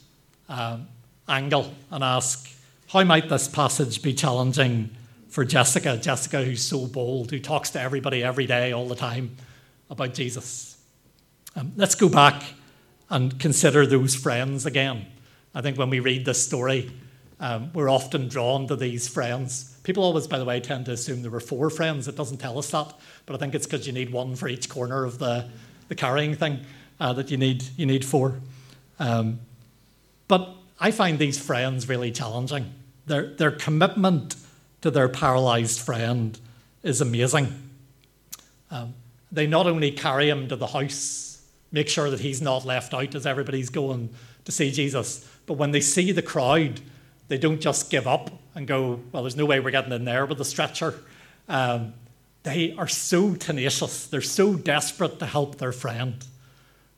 um, 0.49 0.87
angle 1.29 1.73
and 1.91 2.05
ask 2.05 2.49
how 2.89 3.03
might 3.05 3.29
this 3.29 3.49
passage 3.49 4.03
be 4.03 4.13
challenging 4.13 4.91
for 5.29 5.47
Jessica? 5.47 5.97
Jessica, 5.97 6.45
who's 6.45 6.63
so 6.63 6.87
bold, 6.87 7.31
who 7.31 7.39
talks 7.39 7.71
to 7.71 7.81
everybody 7.81 8.23
every 8.23 8.47
day, 8.47 8.73
all 8.73 8.87
the 8.87 8.95
time 8.95 9.35
about 9.89 10.13
Jesus. 10.13 10.77
Um, 11.57 11.73
let's 11.77 11.95
go 11.95 12.11
back 12.11 12.43
and 13.09 13.39
consider 13.41 13.87
those 13.87 14.15
friends 14.15 14.67
again. 14.67 15.07
I 15.55 15.63
think 15.63 15.79
when 15.79 15.91
we 15.91 16.01
read 16.01 16.27
this 16.27 16.45
story, 16.45 16.93
um, 17.41 17.71
we're 17.73 17.91
often 17.91 18.29
drawn 18.29 18.67
to 18.69 18.77
these 18.77 19.09
friends. 19.09 19.77
People 19.83 20.05
always, 20.05 20.27
by 20.27 20.39
the 20.39 20.45
way, 20.45 20.61
tend 20.61 20.85
to 20.87 20.93
assume 20.93 21.23
there 21.23 21.31
were 21.31 21.41
four 21.41 21.71
friends. 21.71 22.09
It 22.09 22.17
doesn't 22.17 22.39
tell 22.39 22.59
us 22.59 22.71
that, 22.71 22.95
but 23.27 23.35
I 23.35 23.39
think 23.39 23.55
it's 23.55 23.67
because 23.67 23.87
you 23.87 23.93
need 23.93 24.13
one 24.13 24.37
for 24.37 24.49
each 24.49 24.69
corner 24.69 25.05
of 25.05 25.19
the, 25.19 25.49
the 25.93 25.97
carrying 25.97 26.35
thing 26.35 26.59
uh, 26.99 27.13
that 27.13 27.31
you 27.31 27.37
need, 27.37 27.63
you 27.77 27.85
need 27.85 28.03
four. 28.03 28.41
Um, 28.99 29.41
but 30.27 30.55
I 30.81 30.91
find 30.91 31.19
these 31.19 31.39
friends 31.39 31.87
really 31.87 32.11
challenging. 32.11 32.73
Their, 33.05 33.27
their 33.35 33.51
commitment 33.51 34.37
to 34.81 34.91
their 34.91 35.11
paralyzed 35.11 35.81
friend 35.81 36.39
is 36.83 37.03
amazing. 37.03 37.71
Um, 38.71 38.95
they 39.31 39.47
not 39.47 39.67
only 39.67 39.91
carry 39.91 40.31
him 40.31 40.49
to 40.49 40.57
the 40.57 40.69
house, 40.69 41.43
make 41.73 41.91
sure 41.91 42.09
that 42.09 42.21
he's 42.21 42.41
not 42.41 42.65
left 42.65 42.95
out 42.95 43.15
as 43.15 43.27
everybody's 43.27 43.69
going 43.69 44.09
to 44.47 44.53
see 44.53 44.71
Jesus, 44.71 45.29
but 45.45 45.55
when 45.55 45.73
they 45.73 45.81
see 45.83 46.11
the 46.11 46.23
crowd, 46.23 46.81
they 47.29 47.37
don't 47.37 47.61
just 47.61 47.91
give 47.91 48.07
up 48.07 48.31
and 48.55 48.67
go, 48.67 48.99
well, 49.13 49.25
there's 49.25 49.37
no 49.37 49.45
way 49.45 49.61
we're 49.61 49.71
getting 49.71 49.93
in 49.93 50.07
there 50.07 50.25
with 50.25 50.39
the 50.39 50.45
stretcher. 50.47 50.95
Um, 51.51 51.93
they 52.43 52.75
are 52.75 52.89
so 52.89 53.35
tenacious, 53.35 54.07
they're 54.07 54.21
so 54.21 54.55
desperate 54.55 55.19
to 55.19 55.27
help 55.27 55.59
their 55.59 55.73
friend 55.73 56.25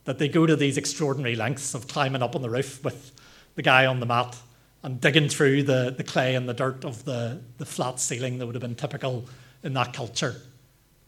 that 0.04 0.18
they 0.18 0.28
go 0.28 0.46
to 0.46 0.56
these 0.56 0.76
extraordinary 0.76 1.36
lengths 1.36 1.74
of 1.74 1.88
climbing 1.88 2.22
up 2.22 2.34
on 2.36 2.42
the 2.42 2.50
roof 2.50 2.82
with 2.84 3.12
the 3.54 3.62
guy 3.62 3.86
on 3.86 4.00
the 4.00 4.06
mat 4.06 4.36
and 4.82 5.00
digging 5.00 5.28
through 5.28 5.62
the, 5.62 5.94
the 5.96 6.04
clay 6.04 6.34
and 6.34 6.48
the 6.48 6.54
dirt 6.54 6.84
of 6.84 7.04
the, 7.04 7.40
the 7.58 7.64
flat 7.64 7.98
ceiling 7.98 8.38
that 8.38 8.46
would 8.46 8.54
have 8.54 8.62
been 8.62 8.74
typical 8.74 9.24
in 9.62 9.72
that 9.72 9.92
culture 9.92 10.36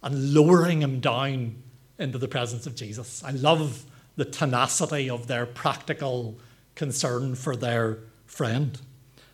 and 0.03 0.33
lowering 0.33 0.81
him 0.81 1.01
down 1.01 1.55
into 1.99 2.19
the 2.19 2.29
presence 2.29 2.67
of 2.67 2.75
Jesus. 2.75 3.23
I 3.25 3.33
love 3.33 3.85
the 4.17 4.25
tenacity 4.25 5.11
of 5.11 5.27
their 5.27 5.45
practical 5.45 6.39
concern 6.75 7.35
for 7.35 7.55
their 7.55 7.99
friend. 8.25 8.81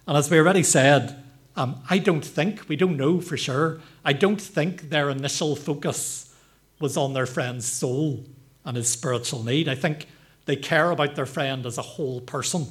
And 0.07 0.17
as 0.17 0.31
we 0.31 0.39
already 0.39 0.63
said, 0.65 1.22
um, 1.57 1.83
I 1.91 1.99
don't 1.99 2.25
think, 2.25 2.69
we 2.69 2.77
don't 2.77 2.97
know 2.97 3.21
for 3.21 3.37
sure, 3.37 3.81
I 4.05 4.13
don't 4.13 4.41
think 4.41 4.91
their 4.91 5.11
initial 5.11 5.55
focus 5.55 6.35
was 6.81 6.97
on 6.97 7.13
their 7.13 7.27
friend's 7.27 7.67
soul 7.67 8.25
and 8.65 8.77
his 8.77 8.89
spiritual 8.89 9.43
need. 9.43 9.69
I 9.69 9.75
think 9.75 10.07
they 10.47 10.57
care 10.57 10.91
about 10.91 11.15
their 11.15 11.27
friend 11.27 11.67
as 11.67 11.79
a 11.79 11.83
whole 11.83 12.21
person. 12.21 12.67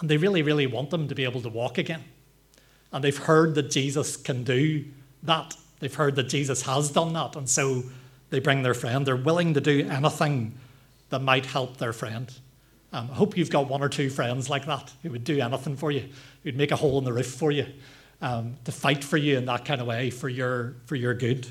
and 0.00 0.08
they 0.08 0.16
really, 0.16 0.42
really 0.42 0.66
want 0.66 0.90
them 0.90 1.08
to 1.08 1.14
be 1.14 1.24
able 1.24 1.42
to 1.42 1.48
walk 1.48 1.76
again. 1.78 2.04
And 2.92 3.02
they've 3.02 3.16
heard 3.16 3.54
that 3.56 3.70
Jesus 3.70 4.16
can 4.16 4.44
do 4.44 4.84
that. 5.22 5.56
They've 5.80 5.94
heard 5.94 6.16
that 6.16 6.28
Jesus 6.28 6.62
has 6.62 6.90
done 6.90 7.12
that. 7.14 7.36
And 7.36 7.48
so 7.48 7.82
they 8.30 8.40
bring 8.40 8.62
their 8.62 8.74
friend. 8.74 9.04
They're 9.06 9.16
willing 9.16 9.54
to 9.54 9.60
do 9.60 9.88
anything 9.88 10.54
that 11.10 11.20
might 11.20 11.46
help 11.46 11.78
their 11.78 11.92
friend. 11.92 12.32
Um, 12.92 13.08
I 13.10 13.14
hope 13.14 13.36
you've 13.36 13.50
got 13.50 13.68
one 13.68 13.82
or 13.82 13.88
two 13.88 14.08
friends 14.08 14.48
like 14.48 14.66
that 14.66 14.92
who 15.02 15.10
would 15.10 15.24
do 15.24 15.40
anything 15.40 15.76
for 15.76 15.90
you, 15.90 16.08
who'd 16.42 16.56
make 16.56 16.70
a 16.70 16.76
hole 16.76 16.98
in 16.98 17.04
the 17.04 17.12
roof 17.12 17.30
for 17.30 17.50
you, 17.50 17.66
um, 18.22 18.56
to 18.64 18.72
fight 18.72 19.04
for 19.04 19.16
you 19.16 19.36
in 19.36 19.44
that 19.46 19.64
kind 19.64 19.80
of 19.80 19.86
way 19.86 20.10
for 20.10 20.28
your, 20.28 20.76
for 20.86 20.96
your 20.96 21.14
good. 21.14 21.48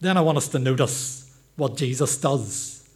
Then 0.00 0.16
I 0.16 0.20
want 0.20 0.38
us 0.38 0.48
to 0.48 0.58
notice 0.58 1.36
what 1.56 1.76
Jesus 1.76 2.16
does. 2.16 2.88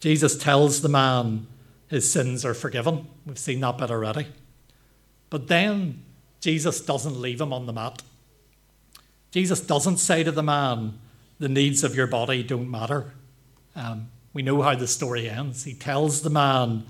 Jesus 0.00 0.36
tells 0.36 0.82
the 0.82 0.88
man 0.88 1.46
his 1.88 2.10
sins 2.10 2.44
are 2.44 2.54
forgiven. 2.54 3.06
We've 3.24 3.38
seen 3.38 3.60
that 3.60 3.78
bit 3.78 3.90
already. 3.90 4.26
But 5.30 5.48
then 5.48 6.02
Jesus 6.40 6.80
doesn't 6.80 7.20
leave 7.20 7.40
him 7.40 7.52
on 7.52 7.66
the 7.66 7.72
mat. 7.72 8.02
Jesus 9.30 9.60
doesn't 9.60 9.98
say 9.98 10.22
to 10.22 10.32
the 10.32 10.42
man, 10.42 10.98
the 11.38 11.48
needs 11.48 11.82
of 11.82 11.94
your 11.94 12.06
body 12.06 12.42
don't 12.42 12.70
matter. 12.70 13.12
Um, 13.74 14.08
we 14.32 14.42
know 14.42 14.62
how 14.62 14.74
the 14.74 14.86
story 14.86 15.28
ends. 15.28 15.64
He 15.64 15.74
tells 15.74 16.22
the 16.22 16.30
man 16.30 16.84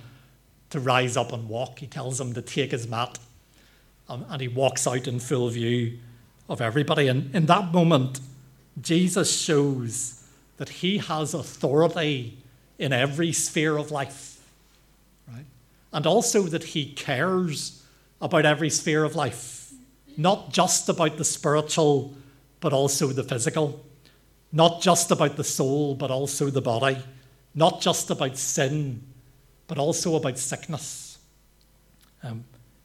to 0.71 0.81
rise 0.81 1.17
up 1.17 1.33
and 1.33 1.49
walk. 1.49 1.79
He 1.79 1.87
tells 1.87 2.21
him 2.21 2.35
to 2.35 2.43
take 2.43 2.71
his 2.71 2.87
mat. 2.87 3.19
Um, 4.09 4.27
and 4.29 4.41
he 4.41 4.49
walks 4.49 4.87
out 4.87 5.07
in 5.07 5.21
full 5.21 5.49
view 5.49 5.99
of 6.49 6.61
everybody. 6.61 7.09
And 7.09 7.35
in 7.35 7.47
that 7.47 7.73
moment, 7.73 8.21
Jesus 8.81 9.41
shows 9.41 10.23
that 10.57 10.69
he 10.69 10.99
has 10.99 11.33
authority 11.33 12.39
in 12.79 12.93
every 12.93 13.33
sphere 13.33 13.77
of 13.77 13.91
life, 13.91 14.41
right? 15.33 15.45
And 15.93 16.07
also 16.07 16.43
that 16.43 16.65
he 16.65 16.93
cares 16.93 17.85
about 18.21 18.45
every 18.45 18.71
sphere 18.71 19.05
of 19.05 19.15
life, 19.15 19.73
not 20.17 20.53
just 20.53 20.89
about 20.89 21.17
the 21.17 21.25
spiritual, 21.25 22.15
but 22.61 22.73
also 22.73 23.09
the 23.09 23.23
physical, 23.23 23.85
not 24.53 24.83
just 24.83 25.11
about 25.11 25.37
the 25.37 25.45
soul, 25.45 25.95
but 25.95 26.11
also 26.11 26.51
the 26.51 26.61
body, 26.61 26.99
not 27.55 27.81
just 27.81 28.11
about 28.11 28.37
sin, 28.37 29.03
but 29.67 29.79
also 29.79 30.17
about 30.17 30.39
sickness. 30.39 31.19
Um, 32.23 32.45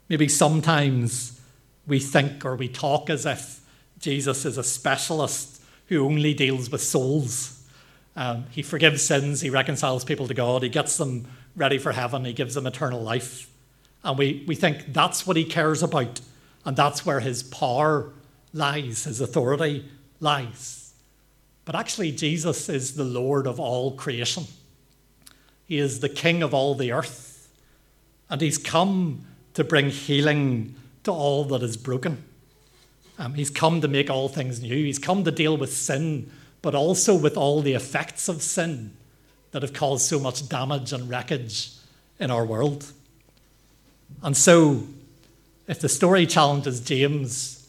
maybe 0.09 0.27
sometimes 0.27 1.39
we 1.87 1.99
think 1.99 2.45
or 2.45 2.55
we 2.55 2.67
talk 2.67 3.09
as 3.09 3.25
if 3.25 3.61
Jesus 3.99 4.45
is 4.45 4.57
a 4.57 4.63
specialist 4.63 5.61
who 5.87 6.05
only 6.05 6.33
deals 6.33 6.69
with 6.69 6.81
souls. 6.81 7.63
Um, 8.15 8.45
he 8.51 8.61
forgives 8.61 9.03
sins, 9.03 9.41
he 9.41 9.49
reconciles 9.49 10.05
people 10.05 10.27
to 10.27 10.33
God, 10.33 10.63
he 10.63 10.69
gets 10.69 10.97
them 10.97 11.27
ready 11.55 11.77
for 11.77 11.91
heaven, 11.91 12.23
he 12.25 12.33
gives 12.33 12.55
them 12.55 12.65
eternal 12.65 13.01
life. 13.01 13.49
And 14.03 14.17
we, 14.17 14.43
we 14.47 14.55
think 14.55 14.93
that's 14.93 15.27
what 15.27 15.37
he 15.37 15.43
cares 15.43 15.83
about, 15.83 16.21
and 16.63 16.77
that's 16.77 17.05
where 17.05 17.19
his 17.19 17.43
power 17.43 18.13
lies, 18.53 19.03
his 19.03 19.19
authority 19.19 19.89
lies. 20.19 20.84
But 21.65 21.75
actually, 21.75 22.11
Jesus 22.11 22.69
is 22.69 22.95
the 22.95 23.03
Lord 23.03 23.47
of 23.47 23.59
all 23.59 23.91
creation. 23.91 24.45
He 25.65 25.79
is 25.79 25.99
the 25.99 26.09
King 26.09 26.43
of 26.43 26.53
all 26.53 26.75
the 26.75 26.91
earth. 26.91 27.49
And 28.29 28.39
he's 28.39 28.59
come 28.59 29.25
to 29.55 29.63
bring 29.63 29.89
healing 29.89 30.75
to 31.03 31.11
all 31.11 31.43
that 31.45 31.63
is 31.63 31.75
broken. 31.75 32.23
Um, 33.17 33.33
he's 33.33 33.49
come 33.49 33.81
to 33.81 33.87
make 33.87 34.09
all 34.09 34.27
things 34.27 34.61
new. 34.61 34.75
He's 34.75 34.99
come 34.99 35.23
to 35.23 35.31
deal 35.31 35.57
with 35.57 35.73
sin, 35.73 36.29
but 36.61 36.75
also 36.75 37.15
with 37.15 37.37
all 37.37 37.61
the 37.61 37.73
effects 37.73 38.27
of 38.27 38.41
sin 38.41 38.95
that 39.51 39.61
have 39.61 39.73
caused 39.73 40.05
so 40.05 40.19
much 40.19 40.47
damage 40.49 40.91
and 40.91 41.09
wreckage 41.09 41.71
in 42.19 42.29
our 42.29 42.45
world. 42.45 42.91
And 44.21 44.35
so, 44.35 44.83
if 45.67 45.79
the 45.79 45.89
story 45.89 46.25
challenges 46.25 46.81
James 46.81 47.64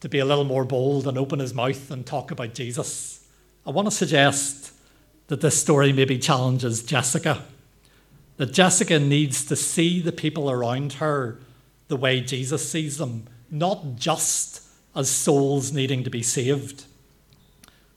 to 0.00 0.08
be 0.08 0.18
a 0.18 0.24
little 0.24 0.44
more 0.44 0.64
bold 0.64 1.06
and 1.06 1.18
open 1.18 1.38
his 1.38 1.54
mouth 1.54 1.90
and 1.90 2.04
talk 2.04 2.30
about 2.30 2.54
Jesus, 2.54 3.26
I 3.66 3.70
want 3.70 3.86
to 3.86 3.92
suggest 3.92 4.72
that 5.28 5.40
this 5.40 5.60
story 5.60 5.92
maybe 5.92 6.18
challenges 6.18 6.82
Jessica. 6.82 7.44
That 8.36 8.52
Jessica 8.52 8.98
needs 8.98 9.44
to 9.44 9.56
see 9.56 10.00
the 10.00 10.12
people 10.12 10.50
around 10.50 10.94
her 10.94 11.38
the 11.88 11.96
way 11.96 12.20
Jesus 12.20 12.70
sees 12.70 12.96
them, 12.96 13.26
not 13.50 13.96
just 13.96 14.62
as 14.96 15.10
souls 15.10 15.72
needing 15.72 16.02
to 16.04 16.10
be 16.10 16.22
saved, 16.22 16.84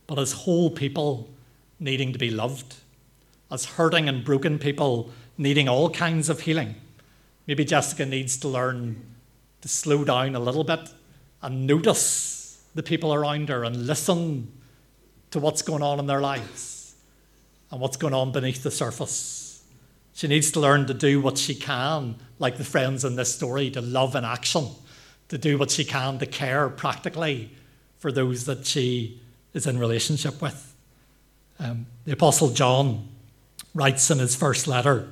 but 0.06 0.20
as 0.20 0.34
whole 0.34 0.70
people 0.70 1.30
needing 1.80 2.12
to 2.12 2.20
be 2.20 2.30
loved, 2.30 2.76
as 3.50 3.66
hurting 3.66 4.10
and 4.10 4.26
broken 4.26 4.60
people 4.60 5.12
needing 5.38 5.70
all 5.70 5.90
kinds 5.90 6.28
of 6.30 6.42
healing. 6.42 6.76
Maybe 7.48 7.66
Jessica 7.66 8.06
needs 8.06 8.38
to 8.38 8.48
learn 8.48 9.02
to 9.62 9.68
slow 9.68 10.04
down 10.04 10.36
a 10.36 10.40
little 10.40 10.64
bit 10.64 10.90
and 11.44 11.68
notice 11.68 12.64
the 12.74 12.82
people 12.82 13.14
around 13.14 13.50
her 13.50 13.64
and 13.64 13.86
listen 13.86 14.52
to 15.30 15.40
what's 15.40 15.62
going 15.62 15.84
on 15.84 16.00
in 16.00 16.08
their 16.08 16.22
lives 16.22 16.96
and 17.70 17.80
what's 17.80 17.98
going 17.98 18.14
on 18.14 18.32
beneath 18.32 18.64
the 18.64 18.72
surface. 18.72 19.64
She 20.14 20.28
needs 20.28 20.52
to 20.52 20.60
learn 20.60 20.88
to 20.88 20.94
do 20.94 21.20
what 21.20 21.38
she 21.38 21.54
can, 21.54 22.16
like 22.40 22.58
the 22.58 22.64
friends 22.64 23.04
in 23.04 23.16
this 23.16 23.36
story, 23.36 23.70
to 23.72 23.82
love 23.82 24.16
in 24.16 24.24
action, 24.24 24.68
to 25.28 25.38
do 25.38 25.58
what 25.58 25.70
she 25.70 25.84
can 25.84 26.18
to 26.20 26.26
care 26.26 26.70
practically 26.70 27.52
for 27.98 28.12
those 28.12 28.46
that 28.46 28.66
she 28.66 29.20
is 29.54 29.68
in 29.68 29.78
relationship 29.80 30.42
with. 30.42 30.76
Um, 31.60 31.88
the 32.06 32.14
Apostle 32.14 32.50
John 32.50 33.10
writes 33.76 34.10
in 34.10 34.20
his 34.20 34.36
first 34.36 34.68
letter 34.68 35.10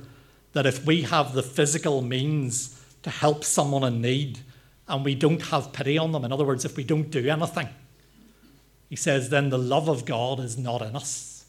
that 0.52 0.66
if 0.66 0.86
we 0.86 1.02
have 1.02 1.34
the 1.34 1.42
physical 1.42 2.00
means 2.00 2.80
to 3.02 3.10
help 3.10 3.44
someone 3.44 3.84
in 3.84 4.00
need 4.00 4.38
and 4.92 5.06
we 5.06 5.14
don't 5.14 5.40
have 5.46 5.72
pity 5.72 5.96
on 5.96 6.12
them, 6.12 6.22
in 6.22 6.32
other 6.32 6.44
words, 6.44 6.66
if 6.66 6.76
we 6.76 6.84
don't 6.84 7.10
do 7.10 7.26
anything, 7.26 7.68
he 8.90 8.96
says, 8.96 9.30
then 9.30 9.48
the 9.48 9.58
love 9.58 9.88
of 9.88 10.04
God 10.04 10.38
is 10.38 10.58
not 10.58 10.82
in 10.82 10.94
us. 10.94 11.46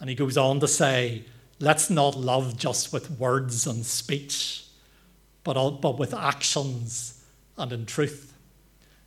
And 0.00 0.08
he 0.08 0.16
goes 0.16 0.38
on 0.38 0.58
to 0.60 0.66
say, 0.66 1.24
let's 1.60 1.90
not 1.90 2.16
love 2.16 2.56
just 2.56 2.90
with 2.90 3.10
words 3.10 3.66
and 3.66 3.84
speech, 3.84 4.64
but, 5.44 5.82
but 5.82 5.98
with 5.98 6.14
actions 6.14 7.22
and 7.58 7.70
in 7.70 7.84
truth. 7.84 8.32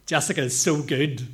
Jessica 0.05 0.41
is 0.41 0.59
so 0.59 0.83
good 0.83 1.27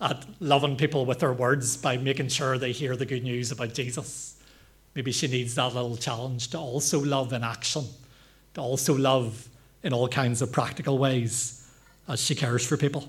at 0.00 0.26
loving 0.40 0.76
people 0.76 1.06
with 1.06 1.20
her 1.20 1.32
words 1.32 1.76
by 1.76 1.96
making 1.96 2.28
sure 2.28 2.58
they 2.58 2.72
hear 2.72 2.96
the 2.96 3.06
good 3.06 3.22
news 3.22 3.52
about 3.52 3.74
Jesus. 3.74 4.42
Maybe 4.96 5.12
she 5.12 5.28
needs 5.28 5.54
that 5.54 5.72
little 5.72 5.96
challenge 5.96 6.48
to 6.50 6.58
also 6.58 6.98
love 6.98 7.32
in 7.32 7.44
action, 7.44 7.84
to 8.54 8.60
also 8.60 8.96
love 8.96 9.48
in 9.84 9.92
all 9.92 10.08
kinds 10.08 10.42
of 10.42 10.50
practical 10.50 10.98
ways 10.98 11.70
as 12.08 12.20
she 12.20 12.34
cares 12.34 12.66
for 12.66 12.76
people. 12.76 13.08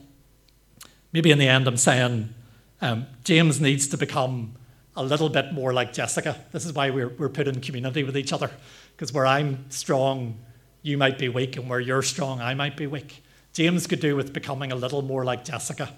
Maybe 1.11 1.31
in 1.31 1.39
the 1.39 1.47
end, 1.47 1.67
I'm 1.67 1.77
saying 1.77 2.33
um, 2.81 3.07
James 3.23 3.59
needs 3.59 3.87
to 3.87 3.97
become 3.97 4.53
a 4.95 5.03
little 5.03 5.29
bit 5.29 5.53
more 5.53 5.73
like 5.73 5.93
Jessica. 5.93 6.37
This 6.51 6.65
is 6.65 6.73
why 6.73 6.89
we're, 6.89 7.09
we're 7.09 7.29
put 7.29 7.47
in 7.47 7.61
community 7.61 8.03
with 8.03 8.17
each 8.17 8.33
other, 8.33 8.51
because 8.91 9.13
where 9.13 9.25
I'm 9.25 9.65
strong, 9.69 10.37
you 10.81 10.97
might 10.97 11.17
be 11.17 11.29
weak, 11.29 11.55
and 11.57 11.69
where 11.69 11.79
you're 11.79 12.01
strong, 12.01 12.41
I 12.41 12.53
might 12.53 12.77
be 12.77 12.87
weak. 12.87 13.23
James 13.53 13.87
could 13.87 14.01
do 14.01 14.15
with 14.15 14.33
becoming 14.33 14.71
a 14.71 14.75
little 14.75 15.01
more 15.01 15.23
like 15.23 15.45
Jessica, 15.45 15.93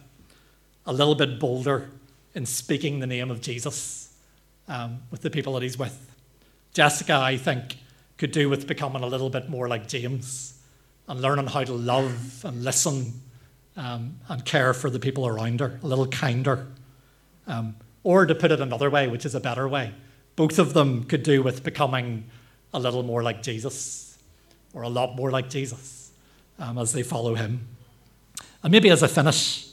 a 0.85 0.93
little 0.93 1.15
bit 1.15 1.39
bolder 1.39 1.89
in 2.35 2.45
speaking 2.45 2.99
the 2.99 3.07
name 3.07 3.31
of 3.31 3.41
Jesus 3.41 4.13
um, 4.67 5.01
with 5.09 5.21
the 5.21 5.29
people 5.31 5.53
that 5.53 5.63
he's 5.63 5.77
with. 5.77 6.11
Jessica, 6.73 7.15
I 7.15 7.37
think, 7.37 7.77
could 8.17 8.31
do 8.31 8.49
with 8.49 8.67
becoming 8.67 9.01
a 9.01 9.07
little 9.07 9.31
bit 9.31 9.49
more 9.49 9.67
like 9.67 9.87
James 9.87 10.56
and 11.07 11.21
learning 11.21 11.47
how 11.47 11.63
to 11.63 11.73
love 11.73 12.43
and 12.43 12.63
listen 12.63 13.21
um, 13.75 14.19
and 14.27 14.43
care 14.43 14.73
for 14.73 14.89
the 14.89 14.99
people 14.99 15.27
around 15.27 15.59
her, 15.59 15.79
a 15.83 15.87
little 15.87 16.07
kinder. 16.07 16.67
Um, 17.47 17.75
or 18.03 18.25
to 18.25 18.35
put 18.35 18.51
it 18.51 18.59
another 18.59 18.89
way, 18.89 19.07
which 19.07 19.25
is 19.25 19.35
a 19.35 19.39
better 19.39 19.67
way, 19.67 19.93
both 20.35 20.59
of 20.59 20.73
them 20.73 21.03
could 21.03 21.23
do 21.23 21.41
with 21.43 21.63
becoming 21.63 22.25
a 22.73 22.79
little 22.79 23.03
more 23.03 23.23
like 23.23 23.41
Jesus 23.41 24.17
or 24.73 24.83
a 24.83 24.89
lot 24.89 25.15
more 25.15 25.31
like 25.31 25.49
Jesus 25.49 26.11
um, 26.59 26.77
as 26.77 26.93
they 26.93 27.03
follow 27.03 27.35
him. 27.35 27.67
And 28.63 28.71
maybe 28.71 28.89
as 28.89 29.03
I 29.03 29.07
finish, 29.07 29.67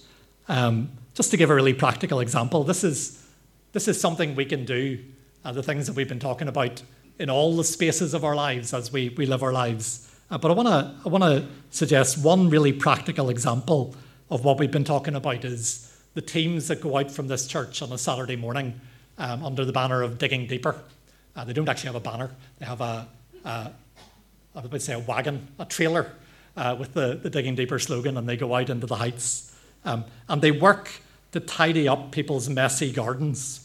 um, 0.48 0.90
just 1.14 1.30
to 1.30 1.36
give 1.36 1.50
a 1.50 1.54
really 1.54 1.74
practical 1.74 2.20
example, 2.20 2.64
this 2.64 2.84
is 2.84 3.24
this 3.72 3.88
is 3.88 4.00
something 4.00 4.36
we 4.36 4.44
can 4.44 4.64
do, 4.64 5.00
uh, 5.44 5.50
the 5.50 5.62
things 5.62 5.88
that 5.88 5.96
we've 5.96 6.08
been 6.08 6.20
talking 6.20 6.46
about 6.46 6.80
in 7.18 7.28
all 7.28 7.56
the 7.56 7.64
spaces 7.64 8.14
of 8.14 8.24
our 8.24 8.36
lives 8.36 8.72
as 8.72 8.92
we, 8.92 9.08
we 9.10 9.26
live 9.26 9.42
our 9.42 9.52
lives. 9.52 10.08
Uh, 10.34 10.38
but 10.38 10.50
I 10.50 10.54
want 10.54 10.66
to 10.66 10.94
I 11.06 11.08
wanna 11.08 11.46
suggest 11.70 12.18
one 12.18 12.50
really 12.50 12.72
practical 12.72 13.30
example 13.30 13.94
of 14.30 14.44
what 14.44 14.58
we've 14.58 14.70
been 14.70 14.82
talking 14.82 15.14
about 15.14 15.44
is 15.44 15.96
the 16.14 16.20
teams 16.20 16.66
that 16.66 16.80
go 16.80 16.98
out 16.98 17.08
from 17.08 17.28
this 17.28 17.46
church 17.46 17.82
on 17.82 17.92
a 17.92 17.98
Saturday 17.98 18.34
morning 18.34 18.80
um, 19.16 19.44
under 19.44 19.64
the 19.64 19.70
banner 19.70 20.02
of 20.02 20.18
Digging 20.18 20.48
Deeper. 20.48 20.82
Uh, 21.36 21.44
they 21.44 21.52
don't 21.52 21.68
actually 21.68 21.86
have 21.86 21.94
a 21.94 22.00
banner, 22.00 22.32
they 22.58 22.66
have 22.66 22.80
a, 22.80 23.06
a 23.44 23.70
I 24.56 24.60
would 24.60 24.82
say 24.82 24.94
a 24.94 24.98
wagon, 24.98 25.46
a 25.60 25.66
trailer 25.66 26.10
uh, 26.56 26.74
with 26.76 26.94
the, 26.94 27.14
the 27.22 27.30
Digging 27.30 27.54
Deeper 27.54 27.78
slogan, 27.78 28.16
and 28.16 28.28
they 28.28 28.36
go 28.36 28.56
out 28.56 28.70
into 28.70 28.88
the 28.88 28.96
heights. 28.96 29.54
Um, 29.84 30.04
and 30.28 30.42
they 30.42 30.50
work 30.50 30.90
to 31.30 31.38
tidy 31.38 31.86
up 31.86 32.10
people's 32.10 32.48
messy 32.48 32.90
gardens 32.90 33.64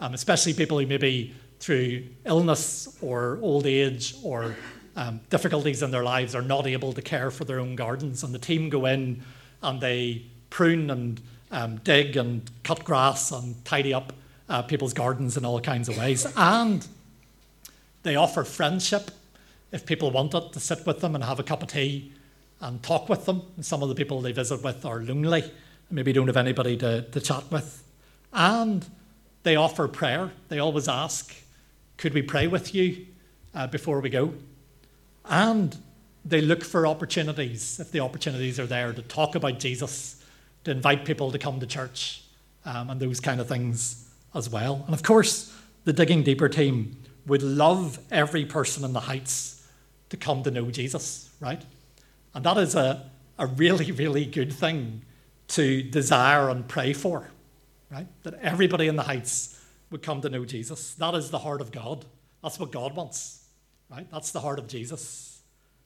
um, 0.00 0.14
especially 0.14 0.52
people 0.54 0.78
who 0.78 0.86
maybe 0.86 1.34
through 1.60 2.04
illness 2.26 2.94
or 3.00 3.38
old 3.40 3.66
age 3.66 4.14
or 4.22 4.54
um, 4.96 5.20
difficulties 5.30 5.82
in 5.82 5.90
their 5.90 6.04
lives 6.04 6.34
are 6.34 6.42
not 6.42 6.66
able 6.66 6.92
to 6.92 7.02
care 7.02 7.30
for 7.30 7.44
their 7.44 7.58
own 7.60 7.76
gardens. 7.76 8.22
And 8.22 8.34
the 8.34 8.38
team 8.38 8.68
go 8.68 8.86
in 8.86 9.22
and 9.62 9.80
they 9.80 10.26
prune 10.50 10.90
and 10.90 11.20
um, 11.50 11.76
dig 11.78 12.16
and 12.16 12.48
cut 12.62 12.84
grass 12.84 13.32
and 13.32 13.64
tidy 13.64 13.92
up 13.92 14.12
uh, 14.48 14.62
people's 14.62 14.92
gardens 14.92 15.36
in 15.36 15.44
all 15.44 15.60
kinds 15.60 15.88
of 15.88 15.96
ways. 15.96 16.26
And 16.36 16.86
they 18.02 18.16
offer 18.16 18.44
friendship 18.44 19.10
if 19.72 19.86
people 19.86 20.10
want 20.10 20.34
it 20.34 20.52
to 20.52 20.60
sit 20.60 20.86
with 20.86 21.00
them 21.00 21.14
and 21.14 21.24
have 21.24 21.40
a 21.40 21.42
cup 21.42 21.62
of 21.62 21.68
tea 21.68 22.12
and 22.60 22.82
talk 22.82 23.08
with 23.08 23.26
them. 23.26 23.42
And 23.56 23.66
some 23.66 23.82
of 23.82 23.88
the 23.88 23.94
people 23.94 24.20
they 24.20 24.32
visit 24.32 24.62
with 24.62 24.84
are 24.84 25.00
lonely 25.00 25.42
and 25.42 25.52
maybe 25.90 26.12
don't 26.12 26.26
have 26.28 26.36
anybody 26.36 26.76
to, 26.76 27.02
to 27.02 27.20
chat 27.20 27.50
with. 27.50 27.82
And 28.32 28.86
they 29.42 29.56
offer 29.56 29.88
prayer. 29.88 30.30
They 30.48 30.58
always 30.58 30.88
ask, 30.88 31.34
Could 31.96 32.14
we 32.14 32.22
pray 32.22 32.46
with 32.46 32.74
you 32.74 33.06
uh, 33.54 33.66
before 33.66 34.00
we 34.00 34.10
go? 34.10 34.34
And 35.24 35.76
they 36.24 36.40
look 36.40 36.64
for 36.64 36.86
opportunities, 36.86 37.80
if 37.80 37.92
the 37.92 38.00
opportunities 38.00 38.58
are 38.58 38.66
there, 38.66 38.92
to 38.92 39.02
talk 39.02 39.34
about 39.34 39.58
Jesus, 39.58 40.22
to 40.64 40.70
invite 40.70 41.04
people 41.04 41.30
to 41.32 41.38
come 41.38 41.60
to 41.60 41.66
church, 41.66 42.22
um, 42.64 42.90
and 42.90 43.00
those 43.00 43.20
kind 43.20 43.40
of 43.40 43.48
things 43.48 44.10
as 44.34 44.48
well. 44.48 44.82
And 44.86 44.94
of 44.94 45.02
course, 45.02 45.54
the 45.84 45.92
Digging 45.92 46.22
Deeper 46.22 46.48
team 46.48 46.96
would 47.26 47.42
love 47.42 47.98
every 48.10 48.44
person 48.44 48.84
in 48.84 48.92
the 48.92 49.00
Heights 49.00 49.66
to 50.10 50.16
come 50.16 50.42
to 50.42 50.50
know 50.50 50.70
Jesus, 50.70 51.30
right? 51.40 51.62
And 52.34 52.44
that 52.44 52.56
is 52.58 52.74
a, 52.74 53.10
a 53.38 53.46
really, 53.46 53.92
really 53.92 54.24
good 54.24 54.52
thing 54.52 55.02
to 55.48 55.82
desire 55.82 56.48
and 56.48 56.66
pray 56.66 56.92
for, 56.92 57.28
right? 57.90 58.06
That 58.22 58.34
everybody 58.34 58.88
in 58.88 58.96
the 58.96 59.02
Heights 59.02 59.60
would 59.90 60.02
come 60.02 60.20
to 60.22 60.28
know 60.28 60.44
Jesus. 60.44 60.94
That 60.94 61.14
is 61.14 61.30
the 61.30 61.38
heart 61.38 61.60
of 61.60 61.70
God. 61.70 62.04
That's 62.42 62.58
what 62.58 62.72
God 62.72 62.96
wants, 62.96 63.43
right? 63.94 64.06
That's 64.10 64.32
the 64.32 64.40
heart 64.40 64.58
of 64.58 64.66
Jesus. 64.66 65.33